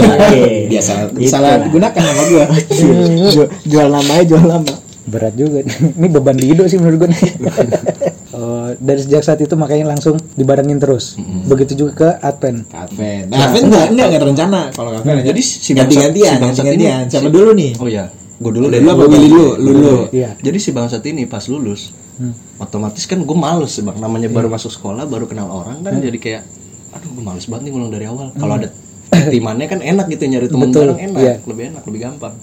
dia 0.69 0.81
salah 0.81 1.11
salah 1.25 1.53
gunakan 1.67 1.99
sama 2.01 2.23
gue 2.25 2.45
jual, 3.33 3.49
jual 3.63 3.89
namanya 3.89 4.23
jual 4.25 4.43
nama 4.43 4.75
Berat 5.03 5.35
juga. 5.35 5.67
Ini 5.67 6.07
beban 6.07 6.35
di 6.35 6.47
Ido 6.49 6.63
sih 6.65 6.79
menurut 6.79 6.99
gue. 7.01 7.09
nih. 7.11 7.23
oh, 8.33 8.71
dari 8.77 9.01
sejak 9.01 9.19
saat 9.21 9.39
itu 9.39 9.51
makanya 9.53 9.91
langsung 9.91 10.15
dibarengin 10.33 10.79
terus. 10.79 11.19
Begitu 11.43 11.75
juga 11.77 11.93
ke 11.93 12.09
Advent. 12.23 12.59
Kafe 12.65 13.27
nah 13.27 13.39
Kafe 13.45 13.57
enggak 13.61 13.87
enggak 13.89 14.07
enggak 14.07 14.21
ada 14.21 14.29
rencana 14.29 14.61
kalau 14.71 14.91
kafe 14.95 15.11
Jadi 15.25 15.41
si 15.43 15.71
ganti-gantian 15.73 16.15
bangsat- 16.33 16.39
si 16.39 16.39
bangsat 16.39 16.63
ganti-gantian 16.65 17.01
ini- 17.01 17.11
siapa 17.11 17.27
si- 17.27 17.35
dulu 17.35 17.51
nih 17.53 17.71
Oh 17.77 17.89
ya, 17.89 18.05
gue 18.15 18.53
dulu 18.53 18.67
deh. 18.69 18.79
lu 18.79 18.89
apa 18.89 19.05
Billy 19.09 19.29
lu 19.29 19.47
lu 19.57 19.71
lu 19.75 19.95
Iya. 20.09 20.31
Jadi 20.39 20.59
si 20.61 20.71
bangsat 20.71 21.03
ini 21.05 21.23
pas 21.25 21.43
lulus, 21.45 21.91
otomatis 22.61 23.05
kan 23.09 23.21
gue 23.23 23.37
males 23.37 23.73
bang. 23.79 23.97
Namanya 23.99 24.29
baru 24.29 24.49
masuk 24.53 24.73
sekolah, 24.75 25.05
baru 25.09 25.25
kenal 25.31 25.49
orang 25.49 25.81
kan, 25.81 25.97
jadi 25.99 26.19
kayak, 26.19 26.43
aduh 26.93 27.11
gue 27.13 27.25
males 27.25 27.45
banget 27.49 27.69
nih 27.69 27.73
ngulang 27.73 27.93
dari 27.93 28.07
awal. 28.11 28.31
Kalau 28.37 28.55
ada 28.59 28.69
timannya 29.13 29.67
kan 29.69 29.81
enak 29.81 30.07
gitu 30.13 30.25
nyari 30.29 30.47
temen 30.49 30.69
Betul, 30.73 30.93
bareng 30.93 31.01
enak, 31.13 31.21
iya. 31.21 31.35
lebih 31.45 31.65
enak, 31.73 31.83
lebih 31.89 32.01
gampang. 32.01 32.35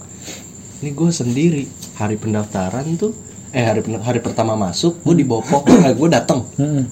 Ini 0.80 0.90
gue 0.96 1.10
sendiri 1.12 1.64
hari 1.98 2.16
pendaftaran 2.16 2.86
tuh, 2.96 3.12
eh 3.50 3.64
hari 3.66 3.82
hari 4.00 4.20
pertama 4.22 4.54
masuk, 4.54 5.02
gue 5.02 5.14
dibawa 5.20 5.42
pohon, 5.44 5.78
eh, 5.86 5.94
gue 5.94 6.08
datang. 6.08 6.46
Mm-mm. 6.58 6.84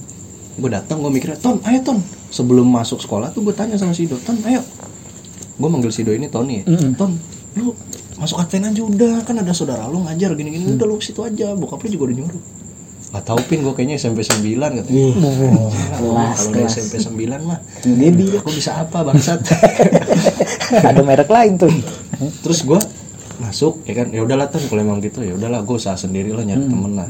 gue 0.59 0.71
datang 0.75 0.99
gue 0.99 1.07
mikirnya 1.07 1.39
ton 1.39 1.55
ayo 1.63 1.79
ton 1.79 2.03
sebelum 2.29 2.67
masuk 2.67 2.99
sekolah 2.99 3.31
tuh 3.31 3.47
gue 3.47 3.55
tanya 3.55 3.79
sama 3.79 3.95
si 3.95 4.11
Do 4.11 4.19
ton 4.19 4.35
ayo 4.43 4.59
gue 5.55 5.69
manggil 5.71 5.87
si 5.87 6.03
Do 6.03 6.11
ini 6.11 6.27
Tony 6.27 6.61
ya 6.61 6.63
ton 6.99 7.15
lu 7.55 7.71
masuk 8.19 8.43
Advent 8.43 8.75
aja 8.75 8.83
udah 8.83 9.23
kan 9.23 9.39
ada 9.39 9.55
saudara 9.55 9.87
lu 9.87 10.03
ngajar 10.03 10.35
gini 10.35 10.51
gini 10.51 10.75
udah 10.75 10.83
lu 10.83 10.99
situ 10.99 11.23
aja 11.23 11.55
bokap 11.55 11.79
lu 11.87 11.95
juga 11.95 12.11
udah 12.11 12.17
nyuruh 12.19 12.43
Gak 13.09 13.23
tau 13.25 13.41
pin 13.41 13.65
gue 13.65 13.73
kayaknya 13.73 13.97
SMP 13.97 14.21
9 14.21 14.45
katanya. 14.53 15.05
Kelas 15.97 16.37
Kalau 16.37 16.49
udah 16.53 16.63
SMP 16.69 16.93
9 17.01 17.41
mah 17.41 17.59
baby 17.81 18.23
Gue 18.29 18.53
bisa 18.53 18.85
apa 18.85 19.01
bangsat? 19.01 19.41
Ada 20.89 21.01
merek 21.01 21.29
lain 21.29 21.57
tuh. 21.57 21.73
Terus 22.45 22.61
gue 22.61 22.77
masuk 23.41 23.81
ya 23.89 23.97
kan? 23.97 24.13
Ya 24.13 24.21
udahlah 24.21 24.53
ton 24.53 24.61
kalau 24.61 24.85
emang 24.85 25.01
gitu 25.01 25.25
ya 25.25 25.33
udahlah 25.33 25.65
gue 25.65 25.73
usaha 25.73 25.97
sendiri 25.97 26.37
lah 26.37 26.45
nyari 26.45 26.69
temen 26.69 26.91
lah. 26.93 27.09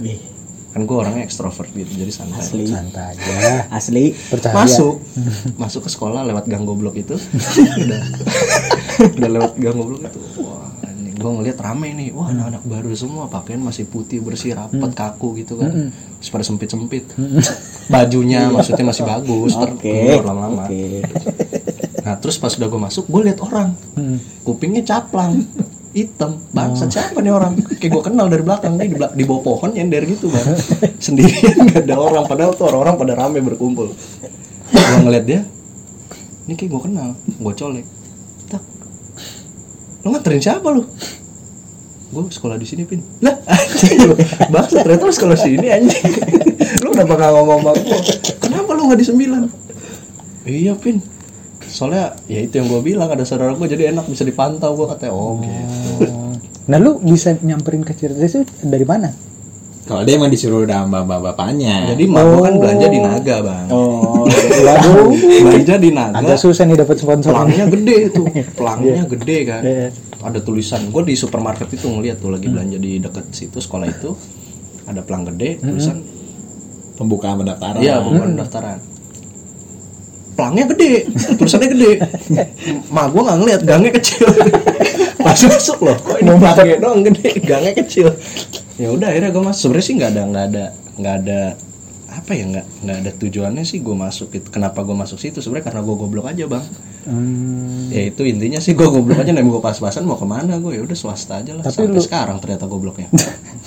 Kan 0.70 0.88
gue 0.88 0.96
orangnya 0.96 1.28
ekstrovert 1.28 1.68
gitu 1.76 1.92
jadi 1.92 2.12
santai. 2.16 2.48
Asli. 2.48 2.64
Santai 2.64 3.06
aja. 3.20 3.68
asli. 3.68 4.16
Percaya. 4.16 4.56
masuk. 4.56 5.04
Masuk 5.62 5.82
ke 5.84 5.90
sekolah 5.92 6.24
lewat 6.24 6.48
gang 6.48 6.64
goblok 6.64 6.96
itu. 6.96 7.20
Udah. 7.84 8.02
Udah 9.20 9.30
lewat 9.36 9.54
gang 9.60 9.76
goblok 9.76 10.08
itu. 10.08 10.20
Wah 10.48 10.70
gue 11.20 11.28
ngeliat 11.30 11.60
rame 11.60 11.92
nih. 11.92 12.10
Wah 12.10 12.28
anak-anak 12.28 12.64
baru 12.64 12.90
semua 12.94 13.28
pakaian 13.28 13.60
masih 13.60 13.84
putih 13.84 14.20
bersih 14.20 14.56
rapat 14.56 14.92
kaku 14.92 15.36
gitu 15.36 15.56
kan. 15.56 15.92
Terus 16.18 16.30
pada 16.30 16.44
sempit 16.44 16.70
sempit 16.70 17.04
bajunya 17.94 18.48
maksudnya 18.48 18.86
masih 18.86 19.04
bagus 19.04 19.52
terkeluar 19.54 20.24
lama-lama. 20.26 20.64
Nah 22.00 22.16
terus 22.16 22.40
pas 22.40 22.50
udah 22.50 22.66
gue 22.66 22.82
masuk 22.82 23.06
gue 23.06 23.22
lihat 23.24 23.40
orang. 23.40 23.76
Kupingnya 24.42 24.82
caplang 24.82 25.46
hitam. 25.92 26.42
Bangsa 26.50 26.88
siapa 26.88 27.20
nih 27.20 27.30
orang? 27.30 27.54
Kayak 27.76 27.92
gue 27.92 28.04
kenal 28.04 28.26
dari 28.26 28.42
belakang. 28.42 28.74
Dia 28.76 28.88
di, 28.88 28.96
belak- 28.96 29.14
di 29.14 29.24
bawah 29.24 29.44
pohon 29.46 29.70
nyender 29.70 30.08
gitu 30.08 30.26
bang. 30.26 30.48
Sendirian 30.98 31.68
gak 31.68 31.86
ada 31.86 31.96
orang. 31.96 32.26
Padahal 32.26 32.56
tuh 32.56 32.66
orang-orang 32.66 32.96
pada 32.98 33.14
rame 33.16 33.44
berkumpul. 33.44 33.94
Gue 34.70 35.00
ngeliat 35.00 35.22
dia 35.24 35.42
ini 36.46 36.56
kayak 36.56 36.72
gue 36.72 36.82
kenal. 36.84 37.10
Gue 37.36 37.54
colek 37.54 37.86
lo 40.04 40.08
nganterin 40.16 40.42
siapa 40.42 40.68
lu? 40.72 40.84
Gue 42.10 42.26
sekolah 42.32 42.58
di 42.58 42.66
sini 42.66 42.90
pin. 42.90 43.06
Lah 43.22 43.38
anjing 43.46 44.18
bangsa 44.50 44.82
ternyata 44.82 45.04
lu 45.06 45.14
sekolah 45.14 45.38
sini 45.38 45.68
anjing. 45.70 46.06
Lu 46.82 46.90
kenapa 46.96 47.14
gak 47.18 47.32
ngomong 47.38 47.60
sama 47.62 47.72
gue 47.78 48.00
kenapa 48.42 48.70
lu 48.74 48.82
nggak 48.90 49.00
di 49.00 49.08
sembilan? 49.08 49.42
Iya 50.50 50.74
pin. 50.80 50.98
Soalnya 51.70 52.18
ya 52.26 52.42
itu 52.42 52.58
yang 52.58 52.66
gue 52.66 52.82
bilang 52.82 53.14
ada 53.14 53.22
saudara 53.22 53.54
gue 53.54 53.68
jadi 53.70 53.94
enak 53.94 54.10
bisa 54.10 54.26
dipantau 54.26 54.74
gue 54.74 54.88
katanya 54.90 55.14
oh 55.14 55.38
gitu. 55.38 56.10
Oh. 56.10 56.34
Nah 56.70 56.78
lu 56.82 56.98
bisa 57.02 57.38
nyamperin 57.46 57.86
ke 57.86 57.94
Ciracas 57.94 58.42
itu 58.42 58.46
dari 58.66 58.86
mana? 58.90 59.14
Kalau 59.90 60.06
dia 60.06 60.22
emang 60.22 60.30
disuruh 60.30 60.70
udah 60.70 60.86
sama 60.86 61.02
bapak 61.02 61.34
bapaknya 61.34 61.98
jadi 61.98 62.04
mak 62.06 62.22
gue 62.22 62.42
kan 62.46 62.54
belanja 62.62 62.88
di 62.94 63.00
naga 63.02 63.36
bang. 63.42 63.66
Oh 63.74 64.22
Waduh, 64.30 65.10
belanja 65.50 65.76
di 65.82 65.90
naga. 65.90 66.22
Agak 66.22 66.38
susah 66.38 66.70
nih 66.70 66.78
dapat 66.78 67.02
sponsor. 67.02 67.34
pelangnya 67.34 67.66
gede 67.74 67.98
tuh. 68.14 68.26
Pelangnya 68.62 69.04
gede 69.10 69.38
kan 69.50 69.62
Iya. 69.66 69.90
ada 70.22 70.40
tulisan 70.46 70.94
gue 70.94 71.02
di 71.10 71.18
supermarket 71.18 71.74
itu 71.74 71.90
ngeliat 71.90 72.22
tuh 72.22 72.30
lagi 72.30 72.46
belanja 72.54 72.78
di 72.78 73.02
deket 73.02 73.34
situ 73.34 73.58
sekolah 73.58 73.90
itu. 73.90 74.14
Ada 74.86 75.02
pelang 75.02 75.26
gede 75.26 75.58
tulisan. 75.58 75.98
Pembukaan 76.94 77.42
pendaftaran. 77.42 77.82
Iya 77.82 78.06
bukan 78.06 78.38
pendaftaran. 78.38 78.78
Pelangnya 80.38 80.66
gede 80.70 81.10
tulisannya 81.34 81.70
gede. 81.74 81.92
Mak 82.94 83.06
gue 83.10 83.22
nggak 83.26 83.38
ngeliat 83.42 83.62
gangnya 83.66 83.92
kecil. 83.98 84.30
Pas 85.26 85.36
masuk 85.36 85.82
loh 85.82 85.98
kok 85.98 86.16
ini 86.22 86.30
pelangnya 86.30 86.78
doang 86.78 87.02
gede 87.02 87.42
gangnya 87.44 87.74
kecil 87.74 88.08
ya 88.80 88.90
udah 88.90 89.08
akhirnya 89.08 89.30
gue 89.30 89.44
masuk. 89.44 89.60
Sebenarnya 89.62 89.86
sih 89.86 89.96
nggak 89.96 90.10
ada 90.10 90.22
nggak 90.26 90.46
ada 90.46 90.64
nggak 90.96 91.16
ada 91.18 91.42
apa 92.10 92.32
ya 92.34 92.44
nggak 92.44 92.66
nggak 92.82 92.98
ada 92.98 93.12
tujuannya 93.14 93.62
sih 93.62 93.80
gue 93.80 93.94
masuk 93.94 94.34
itu 94.34 94.48
kenapa 94.48 94.82
gue 94.82 94.96
masuk 94.96 95.20
situ. 95.20 95.38
Sebenarnya 95.38 95.68
karena 95.68 95.82
gue 95.82 95.96
goblok 95.96 96.26
aja 96.26 96.44
bang. 96.46 96.66
Hmm, 97.02 97.90
ya 97.90 98.02
itu 98.06 98.22
intinya 98.24 98.58
sih 98.58 98.74
gue 98.74 98.84
goblok 98.86 99.20
aja. 99.20 99.30
Nih 99.30 99.42
gue 99.42 99.60
pas-pasan 99.60 100.04
mau 100.04 100.16
ke 100.16 100.24
mana 100.24 100.58
gue 100.58 100.74
ya 100.74 100.82
udah 100.82 100.96
swasta 100.96 101.38
aja 101.38 101.54
lah. 101.54 101.62
Tapi 101.62 101.76
sampai 101.78 101.92
lu- 101.92 102.02
sekarang 102.02 102.38
ternyata 102.40 102.66
gobloknya. 102.66 103.08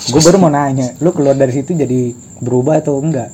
Gue 0.04 0.18
baru 0.18 0.34
mau 0.36 0.50
nanya, 0.50 0.98
lu 0.98 1.12
keluar 1.12 1.32
dari 1.32 1.52
situ 1.52 1.72
jadi 1.72 2.10
berubah 2.38 2.80
atau 2.80 2.98
enggak? 2.98 3.30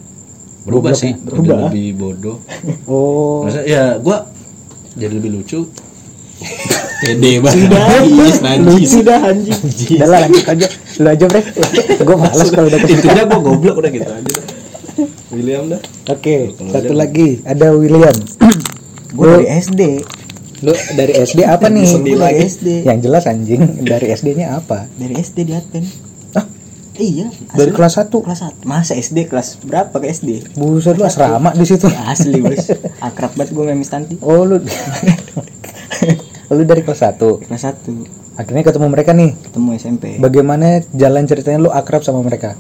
berubah 0.62 0.92
Gobloknya. 0.92 1.00
sih. 1.00 1.12
Berubah. 1.16 1.40
udah 1.40 1.58
lebih 1.66 1.86
bodoh. 1.94 2.36
Oh, 2.84 3.40
maksudnya 3.42 3.64
ya 3.64 3.84
gue 3.96 4.16
jadi 4.94 5.12
lebih 5.14 5.30
lucu 5.32 5.64
pede 6.98 7.32
banget 7.38 7.70
najis 7.70 8.36
najis 8.40 8.88
sudah 8.92 9.18
anjing 9.22 9.60
udah 9.94 10.08
lah 10.08 10.20
lanjut 10.20 10.44
aja. 10.44 10.66
Lu 10.98 11.08
aja 11.08 11.24
bre. 11.24 11.40
gue 11.96 12.16
malas 12.16 12.48
kalau 12.50 12.66
udah 12.66 12.78
kepikiran. 12.80 13.02
intinya 13.06 13.24
gue 13.24 13.40
goblok 13.40 13.76
udah 13.76 13.90
gitu 13.90 14.08
aja 14.08 14.30
dah. 14.32 14.44
William 15.30 15.62
dah 15.68 15.80
Oke, 16.08 16.36
satu 16.58 16.92
lagi 16.92 17.38
ada 17.44 17.70
William. 17.70 18.16
gue 19.08 19.30
dari 19.32 19.46
SD 19.54 19.82
Lu 20.58 20.74
dari 20.92 21.14
SD 21.14 21.40
apa 21.46 21.70
nih? 21.70 21.86
Dari 22.10 22.36
SD 22.42 22.66
Yang 22.82 22.98
jelas 23.00 23.24
anjing 23.24 23.62
dari 23.80 24.06
SD-nya 24.10 24.58
apa? 24.58 24.90
dari 24.92 25.14
SD 25.14 25.38
di 25.44 25.54
Advent 25.54 25.86
Ah, 26.34 26.44
iya 26.96 27.30
dari 27.54 27.70
kelas 27.70 27.94
1. 27.96 28.10
kelas 28.10 28.40
1 28.58 28.66
masa 28.66 28.92
SD 28.92 29.30
kelas 29.30 29.62
berapa 29.62 29.94
ke 29.94 30.10
SD 30.10 30.58
Buset 30.58 30.98
lu 30.98 31.04
asrama 31.04 31.54
di 31.54 31.62
situ. 31.62 31.86
asli 31.86 32.42
bos 32.42 32.74
akrab 33.06 33.32
banget 33.32 33.54
gue 33.54 33.62
sama 33.62 33.74
Miss 33.76 33.86
Tanti 33.88 34.18
Oh 34.18 34.42
lu 34.42 34.58
Lu 36.48 36.64
dari 36.64 36.80
kelas 36.80 37.00
1. 37.12 37.44
kelas 37.44 37.62
1 37.84 38.38
Akhirnya 38.38 38.62
ketemu 38.62 38.86
mereka 38.88 39.10
nih. 39.12 39.34
ketemu 39.42 39.68
SMP 39.74 40.04
Bagaimana 40.16 40.80
jalan 40.94 41.26
ceritanya 41.26 41.58
lu 41.58 41.70
akrab 41.70 42.00
sama 42.00 42.22
mereka? 42.22 42.54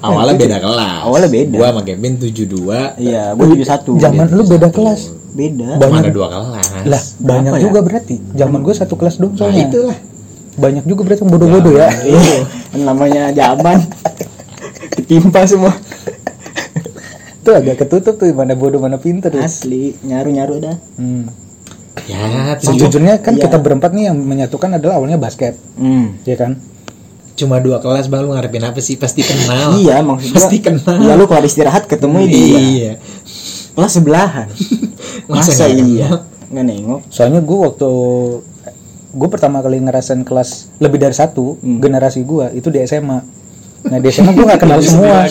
Awalnya 0.00 0.34
beda 0.38 0.58
kelas. 0.62 1.00
Awalnya 1.04 1.28
beda. 1.28 1.56
Gua 1.58 1.68
sama 1.74 1.82
Kevin 1.82 2.12
72. 2.16 2.96
Iya, 2.96 3.22
tujuh 3.34 3.66
satu. 3.66 3.90
Zaman 3.98 4.32
lu 4.32 4.42
beda 4.46 4.70
kelas. 4.70 5.00
Beda. 5.30 5.76
Banyak. 5.76 5.92
Mana 5.92 6.08
dua 6.08 6.26
kelas. 6.30 6.66
Lah, 6.86 7.02
banyak 7.20 7.52
ya? 7.52 7.60
juga 7.60 7.78
berarti. 7.84 8.16
Zaman 8.32 8.58
gue 8.64 8.74
satu 8.74 8.94
kelas 8.96 9.18
dong 9.18 9.34
Nah, 9.34 9.38
soalnya. 9.44 9.66
itulah. 9.68 9.98
Banyak 10.56 10.84
juga 10.86 11.00
berarti 11.04 11.22
yang 11.22 11.30
bodoh-bodoh 11.30 11.74
ya. 11.74 11.90
Iya, 12.02 12.38
namanya 12.80 13.22
zaman. 13.30 13.78
Ketimpa 14.94 15.44
semua. 15.44 15.74
Itu 17.40 17.50
agak 17.50 17.84
ketutup 17.84 18.14
tuh 18.16 18.30
mana 18.30 18.54
bodoh 18.54 18.80
mana 18.80 18.96
pinter. 18.96 19.28
tuh. 19.28 19.42
Asli, 19.42 19.98
nyaru-nyaru 20.00 20.54
dah. 20.60 20.76
Hmm. 20.96 21.28
Ya, 22.06 22.54
Sejujurnya 22.56 23.18
kan 23.18 23.34
Iya. 23.34 23.46
kita 23.46 23.58
berempat 23.58 23.90
nih 23.90 24.08
yang 24.10 24.16
menyatukan 24.16 24.70
adalah 24.72 24.96
awalnya 24.96 25.16
basket, 25.16 25.56
Hmm. 25.74 26.16
ya 26.22 26.34
kan? 26.34 26.56
cuma 27.32 27.56
dua 27.56 27.80
kelas 27.80 28.04
bang 28.06 28.20
lu 28.20 28.36
ngarepin 28.36 28.60
apa 28.60 28.78
sih? 28.78 28.94
Pasti 28.94 29.24
kenal. 29.24 29.72
Iya, 29.74 30.04
maksudnya. 30.04 30.36
Pasti 30.36 30.56
kenal. 30.60 31.00
Iya, 31.00 31.16
lu 31.16 31.24
kalau 31.24 31.40
istirahat 31.40 31.88
ketemu 31.88 32.28
dia. 32.28 32.58
Iya. 32.60 32.92
Kelas 33.72 33.92
sebelahan. 33.96 34.46
Masa 35.30 35.56
Masa, 35.56 35.64
iya? 35.72 36.20
Nggak 36.52 36.64
nengok. 36.68 37.00
Soalnya 37.08 37.40
gue 37.40 37.56
waktu 37.56 37.90
gue 39.10 39.28
pertama 39.32 39.58
kali 39.58 39.80
ngerasain 39.80 40.20
kelas 40.20 40.68
lebih 40.76 41.00
dari 41.00 41.16
satu 41.16 41.56
Hmm. 41.56 41.80
generasi 41.80 42.20
gue 42.22 42.52
itu 42.52 42.68
di 42.68 42.78
SMA. 42.84 43.24
Nah 43.82 43.96
di 43.96 44.06
SMA 44.12 44.30
gue 44.30 44.44
gak 44.44 44.60
kenal 44.60 44.78
semua. 44.84 45.24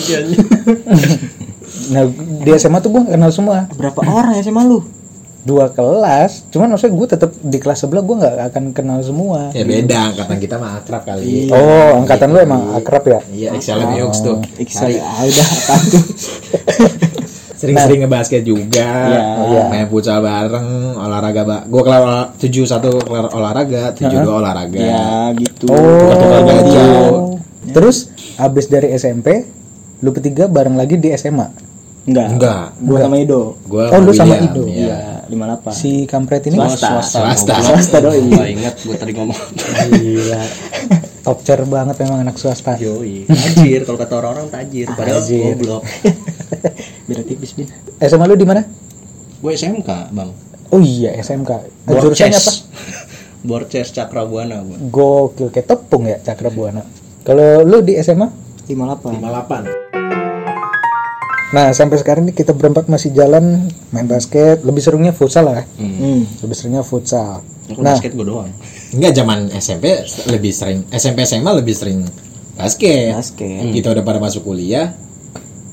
nah 1.94 2.02
di 2.42 2.50
SMA 2.54 2.78
tuh 2.80 2.90
gue 2.90 3.00
gak 3.02 3.14
kenal 3.14 3.30
semua. 3.30 3.70
Berapa 3.70 4.02
orang 4.02 4.34
ya 4.34 4.42
SMA 4.42 4.62
lu? 4.66 4.82
Dua 5.40 5.72
kelas, 5.72 6.44
cuman 6.52 6.76
maksudnya 6.76 6.92
gue 7.00 7.08
tetap 7.16 7.30
di 7.40 7.56
kelas 7.56 7.80
sebelah 7.80 8.04
gue 8.04 8.16
nggak 8.20 8.36
akan 8.52 8.64
kenal 8.76 9.00
semua. 9.00 9.48
Ya 9.56 9.64
beda 9.64 10.12
angkatan 10.12 10.36
kita 10.36 10.60
mah 10.60 10.84
akrab 10.84 11.02
kali. 11.08 11.48
Oh 11.48 11.96
angkatan 11.96 12.28
lu 12.28 12.38
emang 12.44 12.76
akrab 12.76 13.04
ya? 13.08 13.20
Iya, 13.32 13.48
Excel 13.56 13.80
sama 13.80 13.96
Yogs 13.96 14.20
tuh. 14.20 14.36
Excel. 14.60 15.00
Ah, 15.00 15.24
udah 15.24 15.48
apaan 15.48 15.82
tuh? 15.88 16.04
Sering-sering 17.60 18.00
ngebasket 18.08 18.40
juga. 18.40 18.88
Iya. 18.88 19.24
Iya. 19.52 19.62
Main 19.68 19.86
futsal 19.92 20.24
bareng, 20.24 20.96
olahraga 20.96 21.44
ba 21.44 21.58
Gua 21.68 21.82
kelar 21.84 22.32
tujuh 22.40 22.64
satu 22.64 23.04
kelar 23.04 23.28
olahraga, 23.36 23.92
tujuh 23.92 24.16
dua 24.24 24.40
olahraga. 24.40 24.80
Ya, 24.80 25.28
gitu. 25.36 25.68
Tukar-tukar 25.68 26.40
baju. 26.40 26.80
Oh. 26.80 27.36
Terus 27.68 28.08
abis 28.40 28.64
dari 28.72 28.96
SMP, 28.96 29.44
lu 30.00 30.08
bertiga 30.16 30.48
bareng 30.48 30.80
lagi 30.80 30.96
di 30.96 31.12
SMA. 31.12 31.69
Enggak. 32.00 32.26
Enggak. 32.32 32.64
Gua 32.80 32.98
sama 32.98 33.16
Ido. 33.16 33.42
Gua 33.64 33.84
Oh, 33.92 34.00
lu 34.00 34.12
sama 34.12 34.34
Ido. 34.36 34.64
Iya. 34.64 35.20
Iya, 35.28 35.28
58. 35.28 35.70
Si 35.72 35.90
kampret 36.04 36.42
ini 36.44 36.56
Swasta. 36.56 36.98
Swasta. 37.00 37.54
Swasta 37.60 37.96
doi. 38.00 38.24
Gak 38.26 38.48
ingat 38.50 38.74
gue 38.78 38.96
tadi 38.96 39.12
ngomong 39.14 39.38
Gila. 39.94 40.42
Top 41.20 41.38
chair 41.40 41.60
banget 41.62 41.96
memang 41.98 42.24
anak 42.24 42.34
swasta. 42.34 42.74
Yoi 42.74 43.28
Tajir 43.28 43.84
Kalau 43.84 43.94
kata 43.94 44.14
orang-orang 44.16 44.48
tajir 44.48 44.88
Padahal 44.88 45.20
Tajir. 45.20 45.52
goblok 45.54 45.82
Beda 47.06 47.22
tipis, 47.22 47.52
Bin. 47.52 47.68
SMA 48.00 48.24
lu 48.24 48.34
di 48.34 48.42
mana? 48.42 48.64
Gue 49.38 49.52
SMK 49.52 50.10
bang 50.10 50.30
Oh 50.70 50.80
iya 50.80 51.12
SMK. 51.14 51.50
Jurusannya 51.84 52.34
apa? 52.34 52.52
Borces 53.46 53.88
Cakra 53.90 54.24
Buana 54.24 54.60
gue 54.60 54.76
Gokil 54.82 55.48
kayak 55.48 55.68
tepung 55.68 56.04
ya 56.04 56.16
Cakra 56.18 56.48
Buana. 56.48 56.82
Kalau 57.20 57.62
lu 57.62 57.80
di 57.80 57.94
SMA? 57.96 58.26
58. 58.66 59.20
58. 59.20 59.99
Nah 61.50 61.74
sampai 61.74 61.98
sekarang 61.98 62.30
ini 62.30 62.32
kita 62.34 62.54
berempat 62.54 62.86
masih 62.86 63.10
jalan 63.10 63.66
main 63.90 64.06
basket. 64.06 64.62
Lebih 64.62 64.82
serunya 64.82 65.10
futsal 65.10 65.50
lah. 65.50 65.62
Hmm. 65.78 66.22
Lebih 66.42 66.54
serunya 66.54 66.82
futsal. 66.86 67.42
Kalau 67.70 67.86
Nah 67.86 67.94
basket 67.94 68.18
gue 68.18 68.26
doang 68.26 68.50
Enggak 68.90 69.12
zaman 69.14 69.46
SMP 69.54 70.02
lebih 70.26 70.50
sering 70.50 70.82
SMP 70.90 71.22
SMA 71.22 71.50
lebih 71.54 71.74
sering 71.74 72.02
basket. 72.58 73.14
Basket. 73.14 73.70
Kita 73.70 73.94
udah 73.94 74.02
pada 74.02 74.18
masuk 74.18 74.46
kuliah. 74.46 74.94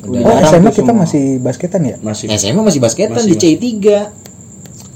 Udah 0.06 0.22
oh 0.22 0.38
SMA 0.46 0.70
kita 0.74 0.94
semua. 0.94 1.02
masih 1.06 1.26
basketan 1.42 1.82
ya? 1.86 1.96
Masih 2.02 2.26
SMA 2.38 2.62
masih 2.62 2.82
basketan 2.82 3.18
Masih, 3.18 3.34
di 3.34 3.58
C3. 3.58 3.86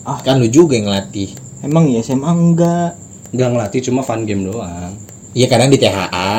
Ah. 0.06 0.18
Kan 0.22 0.42
lu 0.42 0.50
juga 0.50 0.78
yang 0.78 0.90
ngelatih. 0.90 1.34
Emang 1.62 1.90
ya 1.90 2.02
SMA 2.06 2.30
enggak? 2.30 2.98
Gak 3.34 3.50
ngelatih 3.54 3.80
cuma 3.86 4.02
fun 4.06 4.26
game 4.26 4.46
doang 4.50 5.11
Iya 5.32 5.48
kadang 5.48 5.72
di 5.72 5.80
THA. 5.80 6.32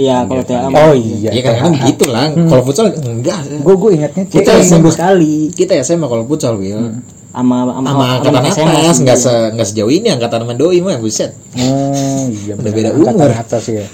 Iya, 0.00 0.24
fun 0.24 0.28
kalau 0.32 0.42
game. 0.42 0.48
TA 0.48 0.80
Oh 0.80 0.92
iya. 0.96 1.30
Iya 1.30 1.40
kadang-kadang 1.44 1.74
begitu 1.76 2.04
lah. 2.08 2.24
Kalau 2.32 2.62
futsal 2.64 2.86
enggak. 2.96 3.40
Gue 3.60 3.74
gue 3.76 3.90
ingatnya 4.00 4.22
C. 4.24 4.32
Kita 4.40 4.50
seminggu 4.60 4.90
sekali 4.90 5.52
Kita 5.52 5.76
SMA 5.80 6.06
kalau 6.06 6.24
futsal 6.24 6.56
Will. 6.56 7.00
sama 7.30 7.62
sama 7.62 7.86
Sama 7.86 8.04
angkatan 8.18 8.42
sama 8.50 8.72
atas 8.74 8.98
iya. 8.98 9.14
se 9.14 9.32
enggak 9.54 9.68
sejauh 9.68 9.86
ini 9.86 10.08
angkatan 10.10 10.42
sama 10.42 10.54
doi 10.56 10.80
mah 10.80 10.96
buset. 10.96 11.30
Oh 11.54 12.24
iya. 12.26 12.56
Udah 12.56 12.72
beda 12.72 12.88
Angkatan 12.90 13.14
umur. 13.14 13.30
atas 13.30 13.62
ya. 13.68 13.84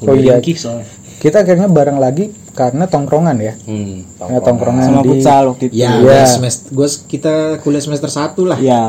Oh 0.00 0.16
iya. 0.16 0.40
Kita 1.20 1.44
akhirnya 1.44 1.68
bareng 1.68 2.00
lagi 2.00 2.32
karena 2.50 2.88
tongkrongan 2.88 3.36
ya. 3.38 3.52
hmm. 3.60 4.16
Karena 4.16 4.38
tongkrongan 4.40 4.82
sama 4.82 5.00
di. 5.04 5.08
futsal 5.12 5.42
waktu 5.52 5.64
itu. 5.68 5.74
Ya, 5.76 5.92
Iya. 5.92 6.00
udah 6.00 6.24
semester 6.26 6.66
gua 6.72 6.88
kita 6.88 7.34
kuliah 7.60 7.82
semester 7.84 8.08
1 8.08 8.42
lah. 8.42 8.56
Iya, 8.58 8.82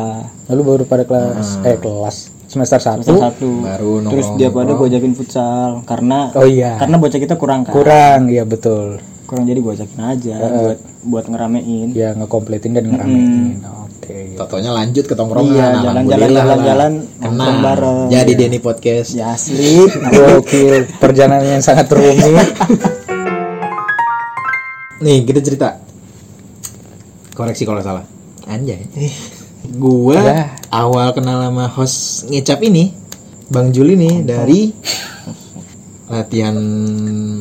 Lalu 0.48 0.62
baru 0.64 0.84
pada 0.88 1.04
kelas 1.04 1.60
eh 1.62 1.78
kelas 1.78 2.18
semester 2.52 2.80
satu. 2.84 3.08
semester 3.08 3.32
satu. 3.32 3.50
Baru 3.64 4.04
Terus 4.12 4.28
dia 4.36 4.52
pada 4.52 4.76
gue 4.76 4.88
ajakin 4.92 5.14
futsal 5.16 5.70
karena 5.88 6.36
Oh 6.36 6.44
iya. 6.44 6.76
karena 6.76 7.00
bocah 7.00 7.20
kita 7.24 7.40
kurang 7.40 7.64
kan. 7.64 7.72
Kurang 7.72 8.28
iya 8.28 8.44
betul. 8.44 9.00
Kurang 9.24 9.48
jadi 9.48 9.64
gue 9.64 9.72
ajakin 9.72 10.00
aja 10.04 10.36
buat 10.36 10.80
buat 11.08 11.26
ngeramein. 11.32 11.96
Ya 11.96 12.12
ngekompletin 12.12 12.76
dan 12.76 12.92
ngeramein. 12.92 13.64
Oke. 13.88 14.36
Totonya 14.36 14.76
lanjut 14.76 15.06
ke 15.08 15.16
tongkrongan. 15.16 15.54
Iya, 15.56 15.66
Alhamdulillah 15.80 16.04
jalan-jalan, 16.04 16.36
jalan-jalan, 16.36 16.92
Kenal. 17.00 17.32
nongkrong 17.32 17.60
bareng. 17.64 18.00
Jadi. 18.12 18.32
Denny 18.36 18.60
podcast. 18.60 19.10
Ya 19.16 19.32
asli. 19.32 19.88
Gokil. 19.88 20.84
Perjalanan 21.00 21.48
yang 21.48 21.64
sangat 21.64 21.88
rumit. 21.88 22.50
Nih, 25.06 25.24
kita 25.24 25.40
cerita. 25.42 25.80
Koreksi 27.38 27.64
kalau 27.64 27.80
salah. 27.80 28.04
Anjay. 28.50 28.90
Gua 29.64 30.18
Lah. 30.18 30.46
awal 30.70 31.14
kenal 31.14 31.38
sama 31.40 31.66
host 31.68 31.98
ngecap 32.28 32.60
ini, 32.62 32.92
Bang 33.48 33.70
Juli 33.70 33.94
nih 33.94 34.16
dari 34.22 34.74
latihan 36.08 36.58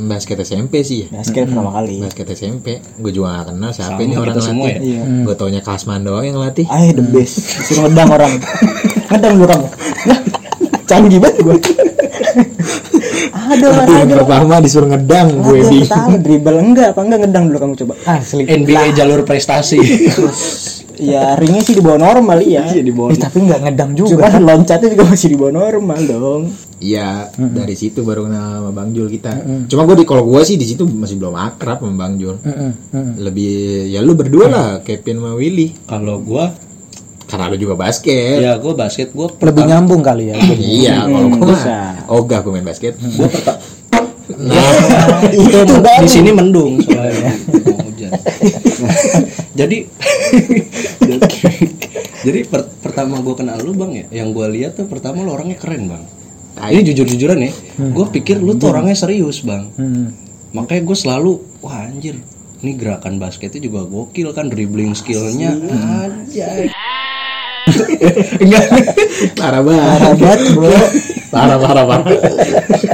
basket 0.07 0.39
SMP 0.41 0.81
sih 0.81 1.07
ya. 1.07 1.07
Basket 1.13 1.43
pertama 1.45 1.73
kali. 1.73 1.99
Basket 1.99 2.27
SMP. 2.31 2.79
Gue 2.95 3.11
juga 3.11 3.41
gak 3.41 3.51
kenal 3.51 3.71
siapa 3.73 3.97
Sama 3.97 4.05
ini 4.05 4.15
orang 4.15 4.37
semua 4.39 4.67
latih. 4.69 4.79
ya? 4.79 5.03
Iya. 5.03 5.03
Gue 5.23 5.35
taunya 5.35 5.61
Kasman 5.61 6.01
doang 6.01 6.23
yang 6.23 6.39
latih. 6.39 6.67
Ah, 6.67 6.87
the 6.87 7.03
best. 7.03 7.41
Disuruh 7.59 7.89
ngedang 7.89 8.11
orang. 8.11 8.33
ngedang 9.09 9.33
dulu 9.35 9.47
kamu. 9.49 9.67
Canggih 10.85 11.19
banget 11.19 11.37
gue. 11.41 11.57
Aduh, 13.51 13.71
Tapi 13.73 13.91
yang 13.93 14.07
aduh. 14.07 14.19
pertama 14.23 14.55
disuruh 14.61 14.89
ngedang 14.89 15.29
gue 15.41 15.57
Aduh, 15.57 15.67
bingung. 15.67 15.91
tahu 15.91 16.13
dribble 16.21 16.59
enggak 16.61 16.89
apa 16.95 17.01
enggak 17.03 17.21
ngedang 17.21 17.45
dulu 17.51 17.59
kamu 17.59 17.75
coba. 17.77 17.95
Asli. 18.09 18.43
NBA 18.45 18.83
jalur 18.95 19.21
prestasi 19.25 19.79
Ya 21.01 21.35
ringnya 21.35 21.63
sih 21.65 21.75
di 21.75 21.83
bawah 21.83 21.97
normal 21.97 22.45
iya. 22.45 22.69
Iya, 22.69 22.85
di 22.85 22.93
bawah. 22.93 23.11
Eh, 23.11 23.19
tapi 23.19 23.49
nggak 23.49 23.61
ngedang 23.65 23.91
Cuma 23.97 24.09
juga. 24.09 24.27
loncatnya 24.37 24.89
juga 24.93 25.05
masih 25.09 25.29
di 25.33 25.37
bawah 25.41 25.55
normal 25.57 26.01
dong. 26.05 26.43
Iya, 26.81 27.29
dari 27.37 27.77
situ 27.77 28.01
baru 28.05 28.25
kenal 28.25 28.61
sama 28.61 28.71
Bang 28.73 28.97
Jul 28.97 29.09
kita. 29.13 29.33
Cuma 29.69 29.85
gue 29.85 30.01
di 30.01 30.05
kalau 30.09 30.25
gue 30.25 30.41
sih 30.45 30.57
di 30.57 30.65
situ 30.65 30.89
masih 30.89 31.21
belum 31.21 31.37
akrab 31.37 31.85
sama 31.85 31.97
Bang 31.97 32.17
Jul. 32.17 32.41
Mm. 32.41 33.21
Lebih 33.21 33.53
ya 33.93 34.01
lu 34.01 34.17
berdua 34.17 34.47
lah, 34.49 34.69
Kevin 34.81 35.21
sama 35.21 35.33
Willy. 35.37 35.77
Kalau 35.89 36.21
gue 36.21 36.45
Karena 37.31 37.47
lu 37.47 37.57
juga 37.63 37.79
basket. 37.79 38.43
Ya 38.43 38.59
gue 38.59 38.75
basket 38.75 39.15
gue 39.15 39.29
Lebih 39.39 39.63
nyambung 39.71 40.03
kali 40.03 40.35
ya. 40.35 40.37
Iya, 40.59 40.97
kalau 41.07 41.29
gue 41.31 41.47
mah 41.47 41.95
ogah 42.11 42.39
gue 42.43 42.53
main 42.59 42.67
basket. 42.67 42.99
Gue 42.99 43.29
pertama 43.31 43.63
Nah, 44.39 45.27
itu 45.31 45.59
di 45.79 46.11
sini 46.11 46.31
mendung 46.31 46.79
soalnya 46.85 47.35
mau 47.67 47.79
hujan. 47.87 48.11
jadi 49.61 49.77
jadi 52.21 52.41
per- 52.47 52.71
pertama 52.85 53.19
gue 53.25 53.35
kenal 53.35 53.59
lu 53.65 53.73
bang 53.75 54.05
ya, 54.05 54.23
yang 54.23 54.37
gue 54.37 54.47
lihat 54.61 54.77
tuh 54.77 54.87
pertama 54.87 55.25
lu 55.25 55.33
orangnya 55.33 55.57
keren 55.59 55.89
bang. 55.91 56.03
Ini 56.61 56.81
jujur-jujuran 56.93 57.39
ya, 57.41 57.53
gue 57.79 58.07
pikir 58.13 58.37
lu 58.39 58.55
tuh 58.61 58.71
orangnya 58.71 58.93
serius 58.93 59.41
bang. 59.41 59.73
Hmm. 59.81 60.13
Makanya 60.53 60.83
gue 60.85 60.97
selalu 60.99 61.33
wah 61.65 61.89
anjir, 61.89 62.21
ini 62.61 62.77
gerakan 62.77 63.17
basketnya 63.17 63.65
juga 63.65 63.89
gokil 63.89 64.37
kan, 64.37 64.53
dribbling 64.53 64.93
skillnya 64.93 65.57
aja. 65.57 66.47
enggak. 68.43 68.67
Parah 69.37 69.63
banget. 69.63 69.99
Hebat, 70.01 70.41
Bro. 70.57 70.73
Parah, 71.31 71.59
parah, 71.63 71.85
parah. 71.87 72.07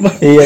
Banget. 0.00 0.20
Iya. 0.22 0.44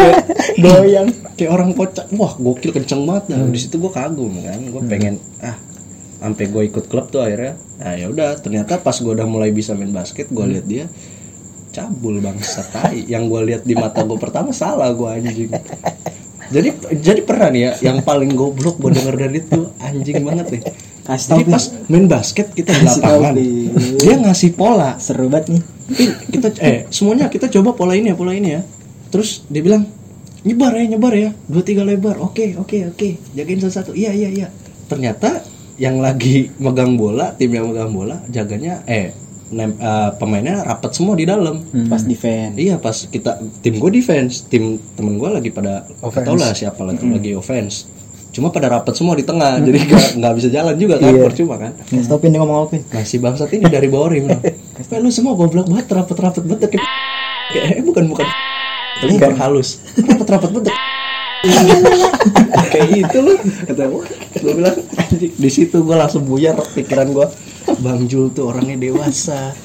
Doyang. 0.62 1.08
kayak 1.38 1.50
orang 1.56 1.72
kocak 1.72 2.04
wah 2.20 2.36
gokil 2.36 2.70
kenceng 2.76 3.08
banget. 3.08 3.32
Nah 3.32 3.48
di 3.48 3.58
situ 3.58 3.80
gue 3.80 3.92
kagum 3.92 4.34
kan. 4.44 4.60
Gue 4.68 4.82
pengen 4.84 5.16
ah 5.40 5.56
sampai 6.20 6.52
gue 6.52 6.62
ikut 6.68 6.84
klub 6.92 7.08
tuh 7.08 7.24
akhirnya. 7.24 7.56
Nah 7.80 7.92
ya 7.96 8.06
udah 8.12 8.36
ternyata 8.38 8.76
pas 8.76 8.92
gue 8.92 9.08
udah 9.08 9.24
mulai 9.24 9.50
bisa 9.50 9.72
main 9.72 9.88
basket 9.88 10.28
gue 10.28 10.44
lihat 10.44 10.66
dia 10.68 10.84
cabul 11.70 12.18
bang 12.18 12.36
setai 12.42 13.06
yang 13.06 13.30
gue 13.30 13.40
lihat 13.46 13.62
di 13.62 13.78
mata 13.78 14.02
gue 14.02 14.18
pertama 14.18 14.52
salah 14.52 14.92
gue 14.92 15.08
anjing. 15.08 15.50
Jadi 16.50 16.68
jadi 16.98 17.20
pernah 17.22 17.48
nih 17.48 17.62
ya 17.62 17.72
yang 17.90 17.98
paling 18.02 18.34
goblok 18.34 18.76
gue 18.82 18.90
denger 18.90 19.14
dari 19.16 19.38
itu 19.38 19.60
anjing 19.78 20.20
banget 20.26 20.46
nih. 20.50 20.62
Kasih 21.06 21.28
jadi 21.32 21.44
pas 21.48 21.64
main 21.88 22.06
basket 22.10 22.46
kita 22.52 22.70
di 22.74 22.84
lapangan 22.84 23.34
dia 23.96 24.14
ngasih 24.20 24.50
pola. 24.58 24.98
Seru 25.00 25.30
banget 25.30 25.56
nih. 25.56 25.62
Kita 26.36 26.48
eh 26.60 26.90
semuanya 26.90 27.30
kita 27.30 27.48
coba 27.48 27.72
pola 27.72 27.94
ini 27.94 28.12
ya 28.12 28.16
pola 28.18 28.34
ini 28.34 28.50
ya 28.58 28.62
terus 29.10 29.44
dia 29.46 29.60
bilang 29.60 29.84
nyebar 30.40 30.72
ya 30.72 30.84
nyebar 30.88 31.12
ya 31.12 31.30
dua 31.46 31.62
tiga 31.62 31.84
lebar 31.84 32.16
oke 32.16 32.56
oke 32.56 32.96
oke 32.96 33.08
jagain 33.36 33.60
satu 33.60 33.74
satu 33.74 33.90
iya 33.92 34.14
iya 34.14 34.30
iya 34.32 34.48
ternyata 34.88 35.44
yang 35.76 36.00
lagi 36.00 36.48
megang 36.56 36.96
bola 36.96 37.36
tim 37.36 37.52
yang 37.52 37.68
megang 37.68 37.92
bola 37.92 38.24
jaganya 38.28 38.80
eh 38.88 39.12
nem- 39.50 39.76
eh, 39.76 40.10
pemainnya 40.16 40.62
rapat 40.62 40.94
semua 40.94 41.18
di 41.18 41.26
dalam 41.26 41.58
Pas 41.90 42.06
defense. 42.06 42.54
Iya 42.54 42.78
pas 42.78 42.94
kita 42.94 43.42
tim 43.60 43.82
gue 43.82 43.90
defense, 43.90 44.46
tim 44.46 44.78
temen 44.94 45.18
gue 45.18 45.26
lagi 45.26 45.50
pada 45.50 45.84
Offense. 46.00 46.26
tau 46.26 46.36
lah 46.38 46.54
siapa 46.54 46.86
lagi 46.86 47.02
lagi 47.02 47.34
offense. 47.34 47.90
Cuma 48.30 48.54
pada 48.54 48.70
rapet 48.70 48.94
semua 48.94 49.18
di 49.18 49.26
tengah, 49.26 49.58
jadi 49.58 49.90
nggak 50.14 50.34
bisa 50.38 50.48
jalan 50.54 50.78
juga 50.78 51.02
kan, 51.02 51.10
Iya. 51.10 51.22
percuma 51.26 51.58
kan. 51.58 51.74
Ya, 51.90 51.98
stopin 52.06 52.30
dia 52.30 52.38
ngomong 52.38 52.70
Pin? 52.70 52.86
Nah 52.86 53.02
si 53.02 53.18
bangsat 53.18 53.50
ini 53.50 53.66
dari 53.66 53.90
bawah 53.90 54.14
rim, 54.14 54.30
lu 55.02 55.10
semua 55.10 55.34
goblok 55.34 55.66
banget, 55.66 55.90
rapet-rapet 55.90 56.46
banget. 56.46 56.70
Kayak, 56.70 56.86
kayak 57.50 57.66
eh, 57.74 57.82
bukan 57.82 58.04
bukan, 58.06 58.26
tapi 59.00 59.16
bukan 59.16 59.34
halus, 59.40 59.68
rapet-rapet 59.96 60.50
banget. 60.52 60.68
kayak 62.72 62.88
itu 63.00 63.16
lu 63.24 63.32
kata 63.40 63.88
gue 63.88 64.52
bilang 64.52 64.76
anjing. 65.00 65.32
Di 65.40 65.50
situ 65.50 65.80
gue 65.80 65.96
langsung 65.96 66.28
buyar 66.28 66.52
pikiran 66.76 67.16
gue 67.16 67.26
bang 67.80 68.04
Jul 68.04 68.28
tuh 68.36 68.52
orangnya 68.52 68.76
dewasa. 68.76 69.56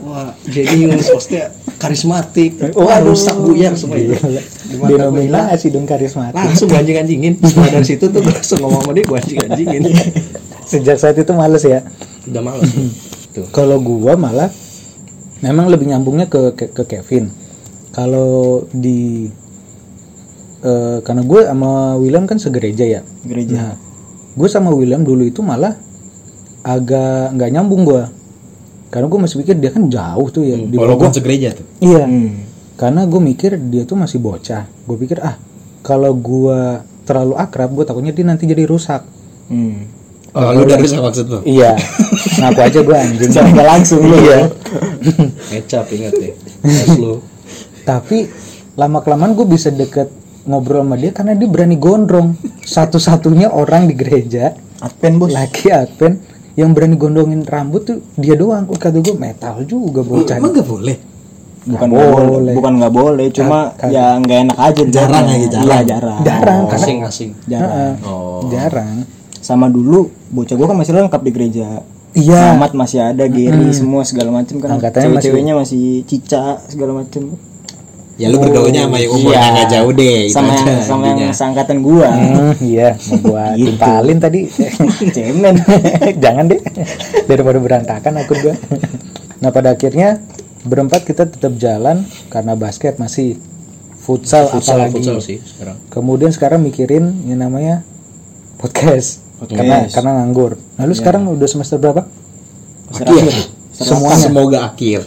Wah 0.00 0.32
jenius 0.48 1.12
maksudnya 1.12 1.52
karismatik. 1.76 2.56
Wah 2.72 3.04
rusak 3.04 3.36
buyar 3.36 3.76
semua 3.76 4.00
itu. 4.00 4.16
Denominasi 4.64 5.68
dong 5.68 5.84
karismatik. 5.84 6.40
langsung 6.40 6.72
gue 6.72 6.78
anjing 6.80 6.98
anjingin 7.04 7.34
setelah 7.44 7.68
dari 7.80 7.86
situ 7.86 8.04
tuh 8.08 8.20
gue 8.24 8.32
langsung 8.32 8.58
ngomong 8.64 8.80
sama 8.88 8.92
dia 8.96 9.04
gue 9.04 9.18
anjing 9.20 9.38
anjingin 9.44 9.82
Sejak 10.64 10.96
saat 10.96 11.20
itu 11.20 11.32
males 11.36 11.60
ya. 11.60 11.84
udah 12.24 12.40
malas 12.40 12.64
tuh 13.36 13.44
Kalau 13.52 13.76
gua 13.84 14.16
malah 14.16 14.48
memang 15.44 15.68
lebih 15.68 15.92
nyambungnya 15.92 16.24
ke 16.32 16.56
ke, 16.56 16.72
ke 16.72 16.82
Kevin. 16.88 17.28
Kalau 17.94 18.66
di 18.74 19.30
eh, 20.66 20.98
karena 21.06 21.22
gue 21.22 21.40
sama 21.46 21.94
William 21.94 22.26
kan 22.26 22.42
segereja 22.42 22.82
ya. 22.82 23.00
Gereja. 23.22 23.54
Nah, 23.54 23.74
gue 24.34 24.48
sama 24.50 24.74
William 24.74 25.06
dulu 25.06 25.22
itu 25.22 25.40
malah 25.46 25.78
agak 26.66 27.38
nggak 27.38 27.50
nyambung 27.54 27.86
gua. 27.86 28.10
Karena 28.90 29.06
gue 29.06 29.20
masih 29.22 29.36
pikir 29.46 29.54
dia 29.62 29.70
kan 29.70 29.86
jauh 29.86 30.28
tuh 30.34 30.42
ya. 30.42 30.58
Di 30.58 30.74
bawah 30.74 30.90
Walaupun 30.90 31.08
gua. 31.12 31.14
segereja 31.14 31.48
tuh. 31.54 31.66
Iya. 31.78 32.02
Hmm. 32.02 32.34
Karena 32.74 33.06
gue 33.06 33.20
mikir 33.22 33.54
dia 33.70 33.86
tuh 33.86 33.94
masih 33.94 34.18
bocah. 34.18 34.66
Gue 34.66 34.96
pikir 34.98 35.22
ah 35.22 35.38
kalau 35.86 36.10
gua 36.16 36.82
terlalu 37.04 37.36
akrab, 37.36 37.70
gue 37.76 37.84
takutnya 37.84 38.10
dia 38.10 38.26
nanti 38.26 38.48
jadi 38.48 38.66
rusak. 38.66 39.04
Hmm. 39.52 39.86
Oh, 40.34 40.50
lu 40.50 40.66
udah 40.66 40.82
rusak 40.82 40.98
maksud 40.98 41.26
lu. 41.30 41.40
Iya. 41.46 41.78
Ngaku 42.42 42.60
aja 42.64 42.78
gue 42.82 42.96
anjing. 42.96 43.30
Nggak 43.54 43.68
langsung 43.70 44.02
lu. 44.02 44.18
Iya. 44.18 44.50
ngecap 45.54 45.86
ingat 45.94 46.14
ya 46.18 46.32
Terus 46.64 46.98
lu 46.98 47.14
Tapi 47.84 48.26
lama 48.74 48.98
kelamaan 48.98 49.32
gue 49.32 49.46
bisa 49.46 49.68
deket 49.68 50.08
ngobrol 50.44 50.82
sama 50.82 50.96
dia 50.96 51.10
karena 51.10 51.32
dia 51.32 51.46
berani 51.46 51.76
gondrong. 51.76 52.34
Satu-satunya 52.60 53.48
orang 53.48 53.86
di 53.86 53.94
gereja 53.94 54.52
Advent, 54.78 55.16
Bos. 55.16 55.30
laki 55.30 55.68
Advent 55.70 56.16
yang 56.54 56.70
berani 56.70 56.94
gondongin 56.94 57.42
rambut 57.42 57.84
tuh 57.84 57.98
dia 58.14 58.34
doang. 58.34 58.66
Oh, 58.66 58.74
kata 58.74 58.98
gue 58.98 59.14
metal 59.14 59.62
juga 59.62 60.00
bocah. 60.00 60.36
Emang 60.36 60.52
gak 60.52 60.66
boleh? 60.66 60.98
bukan 61.64 61.88
Nggak 61.88 62.04
boleh. 62.04 62.28
boleh. 62.28 62.54
bukan 62.54 62.72
nggak 62.76 62.92
boleh 62.94 63.26
cuma 63.32 63.58
Kagak. 63.72 63.88
ya 63.88 64.04
nggak 64.20 64.38
enak 64.44 64.58
aja 64.58 64.82
Jarang 64.84 65.24
aja, 65.24 65.46
jarang. 65.48 65.64
iya 65.64 65.78
jarang 65.82 66.20
Jarang 66.20 66.60
karena 66.68 66.84
asing-asing 66.84 67.30
jarang 67.46 67.72
Heeh. 67.72 67.92
Oh. 68.04 68.44
jarang. 68.52 69.08
sama 69.40 69.66
dulu 69.66 70.12
bocah 70.28 70.54
gua 70.54 70.68
kan 70.68 70.76
masih 70.76 70.92
lengkap 70.92 71.20
di 71.20 71.32
gereja 71.32 71.80
Iya. 72.12 72.52
Mamat 72.52 72.76
masih 72.76 73.00
ada 73.02 73.24
Gary 73.26 73.72
semua 73.72 74.04
segala 74.04 74.28
macam 74.30 74.60
kan 74.60 74.76
Angkatannya 74.76 75.08
masih- 75.08 75.24
cewek-ceweknya 75.24 75.54
masih 75.56 75.84
cica 76.04 76.44
segala 76.68 76.92
macam 76.94 77.32
Ya 78.14 78.30
lu 78.30 78.38
bergaulnya 78.38 78.86
sama 78.86 78.96
yang 78.96 79.10
umurnya 79.10 79.34
Iya. 79.36 79.50
nggak 79.50 79.68
jauh 79.68 79.92
deh. 79.92 80.18
itu 80.22 80.30
sama 80.30 80.50
aja 80.52 80.62
yang 80.64 80.80
sama 80.80 81.02
yang 81.04 81.18
intinya. 81.18 81.34
seangkatan 81.34 81.78
gua 81.80 82.08
Hmm, 82.08 82.52
iya, 82.62 82.88
mau 83.10 83.16
gua 83.20 83.44
Gitu. 83.52 83.66
timpalin 83.68 84.18
tadi. 84.18 84.40
cemen 85.16 85.54
Jangan 86.24 86.44
deh. 86.46 86.60
Daripada 87.24 87.58
berantakan 87.58 88.12
akun 88.16 88.38
gua. 88.40 88.54
Nah, 89.36 89.50
pada 89.50 89.72
akhirnya 89.72 90.22
berempat 90.62 91.02
kita 91.02 91.26
tetap 91.26 91.52
jalan 91.54 92.02
karena 92.28 92.54
basket 92.54 92.96
masih 92.96 93.34
futsal, 93.96 94.46
futsal 94.46 94.78
apalagi. 94.78 94.94
futsal 94.96 95.18
sih 95.18 95.38
sekarang 95.40 95.76
Kemudian 95.88 96.30
sekarang 96.30 96.60
mikirin 96.60 97.04
yang 97.24 97.40
namanya 97.40 97.82
podcast. 98.56 99.26
Podcast. 99.34 99.58
Karena 99.58 99.76
karena 99.90 100.10
nganggur. 100.16 100.54
Nah, 100.72 100.84
lu 100.84 100.94
sekarang 100.94 101.26
udah 101.26 101.44
semester 101.44 101.76
berapa? 101.76 102.06
Akhir. 102.90 103.32
Semuanya. 103.74 104.22
Semoga 104.22 104.58
akhir. 104.64 105.02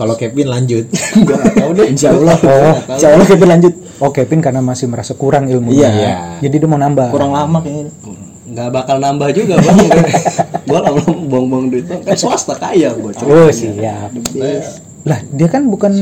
Kalau 0.00 0.14
Kevin 0.16 0.48
lanjut. 0.48 0.84
gua 1.28 1.36
tahu 1.44 1.70
deh 1.76 1.86
insya 1.92 2.08
Allah 2.10 2.36
Oh. 2.40 2.76
insya 2.88 3.08
Allah 3.12 3.26
kita 3.28 3.44
lanjut 3.44 3.74
Oh, 4.00 4.08
Kevin 4.08 4.40
karena 4.40 4.64
masih 4.64 4.88
merasa 4.88 5.12
kurang 5.12 5.44
ilmunya. 5.46 5.92
Iya. 5.92 6.14
Jadi 6.40 6.56
dia 6.56 6.64
mau 6.64 6.80
nambah. 6.80 7.12
kurang 7.12 7.36
lama 7.36 7.60
kayaknya 7.60 7.92
nggak 8.50 8.68
bakal 8.74 8.96
nambah 8.98 9.28
juga 9.30 9.54
bang 9.62 9.78
gua 10.68 10.80
lama-lama 10.82 11.22
buang-buang 11.22 11.66
duit 11.70 11.86
kan 11.86 12.16
swasta 12.18 12.58
kaya 12.58 12.90
coba 12.90 13.14
Oh, 13.22 13.46
siap. 13.46 14.10
Lah, 15.06 15.18
dia 15.30 15.46
kan 15.46 15.70
bukan 15.70 15.92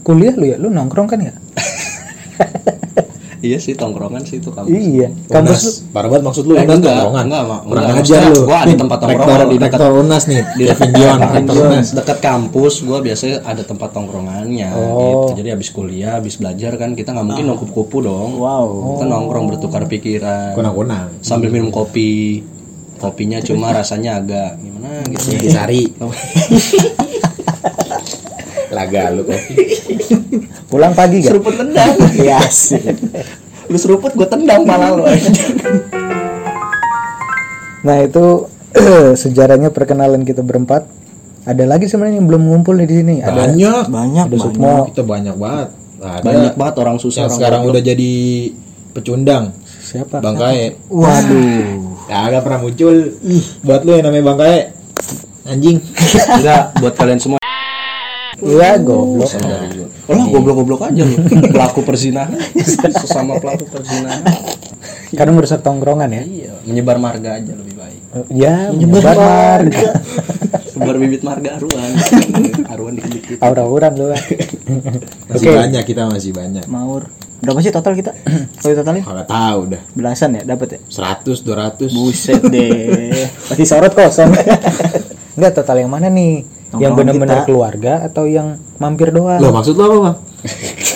kuliah 0.00 0.32
lu 0.32 0.46
ya, 0.46 0.56
lu 0.56 0.70
nongkrong 0.70 1.10
kan 1.10 1.18
ya? 1.18 1.34
iya 3.40 3.56
sih 3.56 3.72
tongkrongan 3.72 4.22
sih 4.22 4.36
itu 4.36 4.48
kampus 4.48 4.70
Iya. 4.70 5.08
Kampus 5.26 5.58
lu 5.58 5.70
Unas. 5.70 5.76
Parah 5.88 6.08
banget 6.08 6.24
maksud 6.24 6.44
lu 6.44 6.52
Eh, 6.52 6.60
Unas 6.60 6.74
enggak, 6.74 6.90
tongkrongan. 6.92 7.24
enggak. 7.24 7.42
Kurang 7.60 7.82
Enggak, 7.84 8.00
ajar 8.00 8.20
lu. 8.24 8.40
gua 8.42 8.58
ada 8.58 8.74
tempat 8.74 8.98
tongkrongan 8.98 9.46
di 9.46 9.56
dekat- 9.58 9.80
Unas 9.94 10.22
nih. 10.24 10.42
di 10.48 10.64
Unas. 11.58 11.86
dekat 11.92 12.18
kampus 12.18 12.74
gua 12.80 12.98
biasanya 12.98 13.36
ada 13.42 13.62
tempat 13.62 13.88
tongkrongannya 13.90 14.68
Oh. 14.70 15.30
gitu 15.30 15.38
jadi 15.38 15.48
habis 15.54 15.68
kuliah 15.68 16.12
habis 16.14 16.34
belajar 16.34 16.74
kan 16.74 16.92
kita 16.92 17.10
nggak 17.10 17.26
mungkin 17.26 17.44
nongkrong 17.46 17.72
kupu 17.72 17.98
dong 18.00 18.36
wow 18.36 18.66
kita 18.92 19.04
nongkrong 19.06 19.46
bertukar 19.48 19.82
pikiran 19.84 20.52
Kunang-kunang. 20.52 21.08
sambil 21.20 21.48
minum 21.48 21.68
kopi 21.68 22.42
kopinya 22.96 23.38
cuma 23.38 23.70
rasanya 23.70 24.18
agak 24.18 24.58
gimana 24.58 25.06
gitu 25.06 25.30
Intisari. 25.32 25.82
Laga 28.78 29.02
lu 29.10 29.26
kopi. 29.26 29.54
pulang 30.70 30.94
pagi 30.94 31.24
gak? 31.24 31.34
seruput 31.34 31.58
tendang 31.58 31.96
iya 32.22 32.38
sih 32.46 32.78
lu 33.66 33.74
seruput 33.74 34.14
gua 34.14 34.28
tendang 34.30 34.62
malah 34.62 34.94
lu 34.94 35.02
Nah, 37.78 38.02
itu 38.02 38.50
sejarahnya 39.22 39.70
perkenalan 39.70 40.26
kita 40.26 40.42
berempat. 40.42 40.90
Ada 41.46 41.64
lagi 41.64 41.86
sebenarnya 41.86 42.20
yang 42.20 42.28
belum 42.28 42.42
ngumpul 42.44 42.74
nih 42.74 42.88
di 42.90 42.94
sini. 43.00 43.14
Ada 43.22 43.54
Banyak. 43.54 43.84
banyak 43.88 44.24
ada 44.26 44.34
banyak 44.34 44.42
Sukmo. 44.42 44.74
Kita 44.92 45.02
banyak 45.06 45.36
banget. 45.38 45.68
Ada 46.02 46.20
banyak 46.26 46.54
banget 46.58 46.74
orang 46.82 46.96
susah 46.98 47.24
yang 47.24 47.30
orang 47.30 47.38
sekarang 47.38 47.60
udah 47.64 47.80
jadi 47.80 48.12
pecundang. 48.92 49.44
Siapa? 49.64 50.20
Bang 50.20 50.36
Kae. 50.36 50.74
waduh 50.90 52.04
Ya 52.10 52.28
agak 52.28 52.44
pernah 52.44 52.60
muncul. 52.66 52.96
Buat 53.64 53.80
lu 53.86 53.90
yang 53.96 54.04
namanya 54.10 54.24
Bang 54.26 54.38
Kae. 54.42 54.58
Anjing. 55.48 55.78
enggak 56.34 56.62
buat 56.76 56.92
kalian 56.98 57.16
semua 57.22 57.37
Iya, 58.38 58.78
goblok. 58.78 59.30
Oh 60.08 60.14
lah 60.16 60.26
goblok-goblok 60.30 60.80
aja 60.88 61.02
lu. 61.04 61.16
Pelaku 61.52 61.84
perzinahan. 61.84 62.38
Sesama 62.96 63.36
pelaku 63.36 63.68
perzinahan. 63.68 64.24
Karena 65.12 65.32
merusak 65.32 65.60
tongkrongan 65.64 66.12
ya. 66.12 66.22
Iya 66.24 66.52
Menyebar 66.68 67.00
marga 67.00 67.40
aja 67.40 67.52
lebih 67.56 67.74
baik. 67.76 68.00
Ya, 68.32 68.72
menyebar 68.72 69.16
marga. 69.16 70.00
Sebar 70.68 70.96
bibit 71.00 71.24
marga 71.24 71.56
aruan 71.58 71.90
Aruan 72.68 72.92
dikit-dikit. 72.96 73.36
Aura-auran 73.40 73.92
lu. 73.96 74.06
Masih 75.28 75.48
banyak 75.52 75.82
kita 75.84 76.08
masih 76.08 76.32
banyak. 76.36 76.64
maur. 76.68 77.08
Berapa 77.38 77.62
sih 77.62 77.70
total 77.70 77.94
kita? 77.94 78.12
Kalau 78.58 78.74
totalin 78.82 79.02
Kalau 79.06 79.24
tahu 79.24 79.60
dah. 79.70 79.82
belasan 79.94 80.34
ya? 80.38 80.42
Dapat 80.42 80.68
ya? 80.74 80.80
100 80.90 81.46
200. 81.46 81.94
buset 81.94 82.42
deh. 82.50 83.30
Pasti 83.46 83.64
sorot 83.64 83.94
kosong. 83.94 84.34
Enggak 85.38 85.52
total 85.62 85.86
yang 85.86 85.90
mana 85.94 86.10
nih? 86.10 86.57
Yang 86.76 86.92
benar-benar 86.94 87.38
keluarga 87.44 88.04
atau 88.04 88.28
yang 88.28 88.60
mampir 88.76 89.08
doang? 89.08 89.40
Loh 89.40 89.48
maksud 89.50 89.72
lu 89.72 89.84
apa, 89.84 89.96
Bang? 90.04 90.16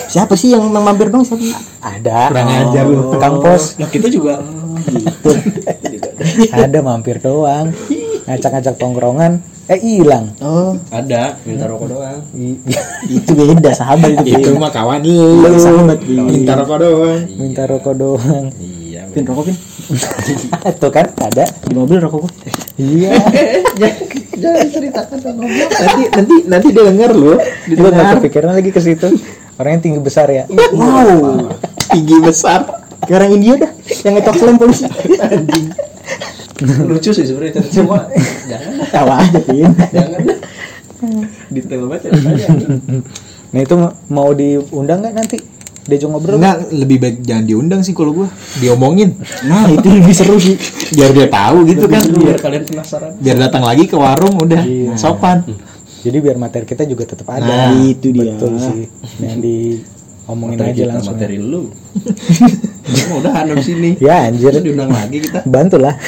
siapa 0.07 0.37
sih 0.37 0.53
yang 0.53 0.69
mampir 0.69 1.09
dong 1.09 1.25
siapa 1.25 1.41
Ada. 1.81 2.29
Kurang 2.29 2.49
ajar 2.49 2.85
lu. 2.85 3.01
Tukang 3.09 3.41
pos. 3.41 3.81
Nah 3.81 3.89
kita 3.89 4.07
juga 4.07 4.39
Ada 6.55 6.79
mampir 6.81 7.19
doang. 7.19 7.73
Ngacak-ngacak 8.23 8.79
tongkrongan, 8.79 9.43
eh 9.67 9.81
hilang. 9.81 10.31
oh 10.39 10.79
ada 10.89 11.35
Minta 11.43 11.67
rokok 11.67 11.91
doang 11.91 12.19
itu 13.11 13.31
beda 13.35 13.75
sahabat 13.75 14.23
itu 14.23 14.39
Itu 14.39 14.55
mah 14.55 14.71
kawan 14.71 15.03
lu. 15.03 15.43
sahabat 15.59 15.99
Minta 16.07 16.55
rokok 16.55 16.79
doang. 16.79 17.21
Minta 17.35 17.63
rokok 17.67 17.95
doang. 17.97 18.45
Iya 18.63 19.11
pin 19.11 19.27
rokok 19.27 19.51
pin 19.51 19.57
Tuh 20.81 20.91
kan 20.91 21.11
ada. 21.19 21.45
di 21.67 21.75
mobil 21.75 21.99
rokok 21.99 22.23
gua 22.23 22.31
Iya. 22.79 23.11
Jangan 24.33 24.67
ceritakan 24.69 25.17
ngobrol. 25.21 25.69
Nanti 25.69 26.03
nanti 26.09 26.35
nanti 26.47 26.67
dia 26.71 26.85
denger 26.87 27.11
lu. 27.13 27.35
Gue 27.69 27.89
gak 27.89 28.21
kepikiran 28.21 28.53
lagi 28.53 28.71
ke 28.71 28.81
situ. 28.81 29.09
Orangnya 29.57 29.81
tinggi 29.81 30.01
besar 30.01 30.27
ya. 30.27 30.45
wow 30.49 31.53
Tinggi 31.93 32.17
besar. 32.19 32.83
kayak 33.03 33.19
orang 33.19 33.33
India 33.35 33.55
dah 33.59 33.71
yang 34.07 34.15
ngecok 34.15 34.35
lem 34.47 34.57
polisi 34.63 34.87
Lucu 36.87 37.11
sih 37.11 37.27
sebenarnya 37.27 37.67
Cuma 37.67 38.07
Jangan 38.47 38.73
tawa 38.95 39.15
aja 39.19 39.43
pin 39.43 39.75
Jangan 39.91 40.23
Detail 41.51 41.91
banget 41.91 42.03
ya 42.07 42.11
aja 42.15 42.47
Nah 43.53 43.61
itu 43.61 43.75
ma- 43.75 43.97
mau 44.07 44.31
diundang 44.31 45.03
nggak 45.03 45.15
nanti? 45.19 45.39
Diajak 45.83 46.09
ngobrol. 46.15 46.39
Enggak, 46.39 46.71
lebih 46.71 46.97
baik 47.03 47.17
jangan 47.27 47.45
diundang 47.47 47.81
sih 47.83 47.95
kalau 47.95 48.15
gua. 48.15 48.29
Diomongin. 48.63 49.19
Nah 49.51 49.67
itu 49.67 49.89
lebih 49.91 50.15
seru 50.15 50.39
sih. 50.39 50.55
Biar 50.95 51.11
dia 51.11 51.27
tahu 51.27 51.67
gitu 51.67 51.87
kan. 51.91 52.03
biar 52.07 52.39
kalian 52.39 52.63
penasaran. 52.67 53.13
Biar 53.19 53.37
datang 53.39 53.63
lagi 53.67 53.91
ke 53.91 53.97
warung 53.99 54.39
udah. 54.39 54.63
Sopan. 54.95 55.43
jadi 56.03 56.19
biar 56.19 56.35
materi 56.35 56.67
kita 56.67 56.83
juga 56.83 57.07
tetap 57.07 57.31
ada. 57.31 57.71
Nah, 57.71 57.79
itu 57.87 58.11
dia. 58.11 58.35
betul 58.35 58.59
sih. 58.59 58.91
Yang 59.23 59.39
diomongin 59.43 60.59
materi 60.59 60.71
aja 60.71 60.83
kita 60.83 60.93
langsung. 60.99 61.15
materi 61.15 61.37
lu. 61.39 61.63
Mau 63.11 63.19
udah 63.23 63.33
di 63.47 63.63
sini. 63.63 63.91
Ya 64.03 64.27
anjir. 64.27 64.51
Terus 64.51 64.67
diundang 64.67 64.91
lagi 64.91 65.19
kita. 65.23 65.41
Bantulah. 65.47 65.95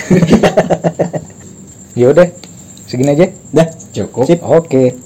Ya 1.94 2.10
udah 2.10 2.26
segini 2.90 3.14
aja. 3.14 3.30
Dah. 3.54 3.70
Cukup. 3.94 4.26
sip. 4.26 4.42
Oke 4.42 5.03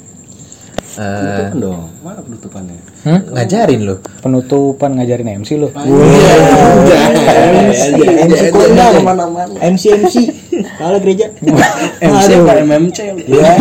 Eh, 0.89 1.05
Penutupan 1.05 1.57
dong. 1.61 1.81
Mana 2.01 2.21
penutupannya? 2.25 2.81
Hmm? 3.05 3.21
ngajarin 3.37 3.81
lu. 3.85 3.97
penutupan 4.25 4.91
ngajarin 4.97 5.45
MC 5.45 5.61
lu? 5.61 5.69
MC 8.09 8.41
kondang 8.51 8.97
ke 8.97 9.01
mana-mana. 9.05 9.53
MC 9.61 9.85
MC. 10.01 10.15
Kalau 10.81 10.99
gereja. 10.99 11.29
MC 12.09 12.29
apa? 12.41 12.53
MMC 12.65 12.99
ya 13.29 13.53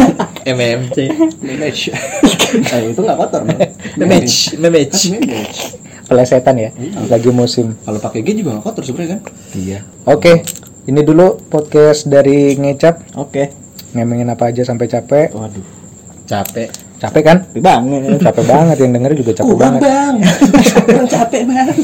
MMC. 0.48 0.98
Manage 1.44 1.92
Eh 2.74 2.96
itu 2.96 3.00
gak 3.04 3.18
kotor 3.20 3.42
mematch. 4.00 4.56
Manage 4.56 5.00
pelesetan 6.08 6.56
ya 6.56 6.70
lagi 7.12 7.28
musim. 7.28 7.76
Kalau 7.84 8.00
pakai 8.00 8.24
G 8.24 8.40
juga 8.40 8.56
gak 8.58 8.72
kotor 8.72 8.84
sebenarnya 8.88 9.20
kan? 9.20 9.22
Iya. 9.52 9.80
oke. 10.08 10.32
Ini 10.88 11.04
dulu 11.04 11.44
podcast 11.52 12.08
dari 12.08 12.56
ngecap. 12.56 13.20
Oke. 13.20 13.52
ngemengin 13.92 14.32
apa 14.32 14.48
aja 14.48 14.64
sampai 14.64 14.88
capek? 14.88 15.36
Waduh. 15.36 15.64
Capek. 16.24 16.87
Capek 16.98 17.22
kan? 17.24 17.38
Banget. 17.58 18.20
capek 18.22 18.44
banget. 18.54 18.76
Yang 18.82 18.92
denger 18.98 19.12
juga 19.14 19.32
capek 19.42 19.56
banget. 19.58 19.82
Bang. 19.82 20.16
Kurang 20.86 21.08
capek 21.10 21.42
bang. 21.46 21.76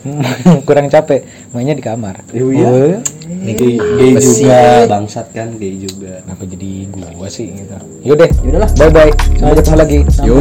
Kurang 0.66 0.86
capek. 0.88 1.20
Mainnya 1.52 1.74
di 1.76 1.84
kamar. 1.84 2.24
Iya, 2.32 2.44
iya. 2.48 2.68
Oh, 2.68 3.00
Nih 3.30 3.54
Gay, 3.56 3.74
gay 3.78 4.12
juga. 4.18 4.60
Bangsat 4.90 5.26
kan 5.32 5.54
gay 5.56 5.76
juga. 5.80 6.20
Kenapa 6.24 6.44
jadi 6.44 6.70
gua 7.14 7.28
sih 7.30 7.52
gitu? 7.52 7.76
Yaudah. 8.04 8.28
Yaudahlah. 8.44 8.70
Bye 8.76 8.90
bye. 8.92 9.12
sampai 9.38 9.56
ketemu 9.56 9.76
lagi. 9.76 9.98
Yo. 10.24 10.36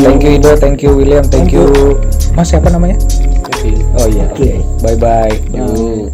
thank 0.00 0.22
you 0.24 0.32
Ido. 0.36 0.52
Thank 0.56 0.78
you 0.84 0.90
William. 0.94 1.24
Thank 1.26 1.52
you. 1.52 1.64
mas 2.36 2.48
siapa 2.48 2.70
namanya? 2.72 2.96
Kevin. 3.50 3.76
Oh 3.96 4.06
iya. 4.08 4.24
Oke. 4.32 4.60
Bye 4.84 4.96
bye. 4.96 5.36
Yo. 5.52 6.12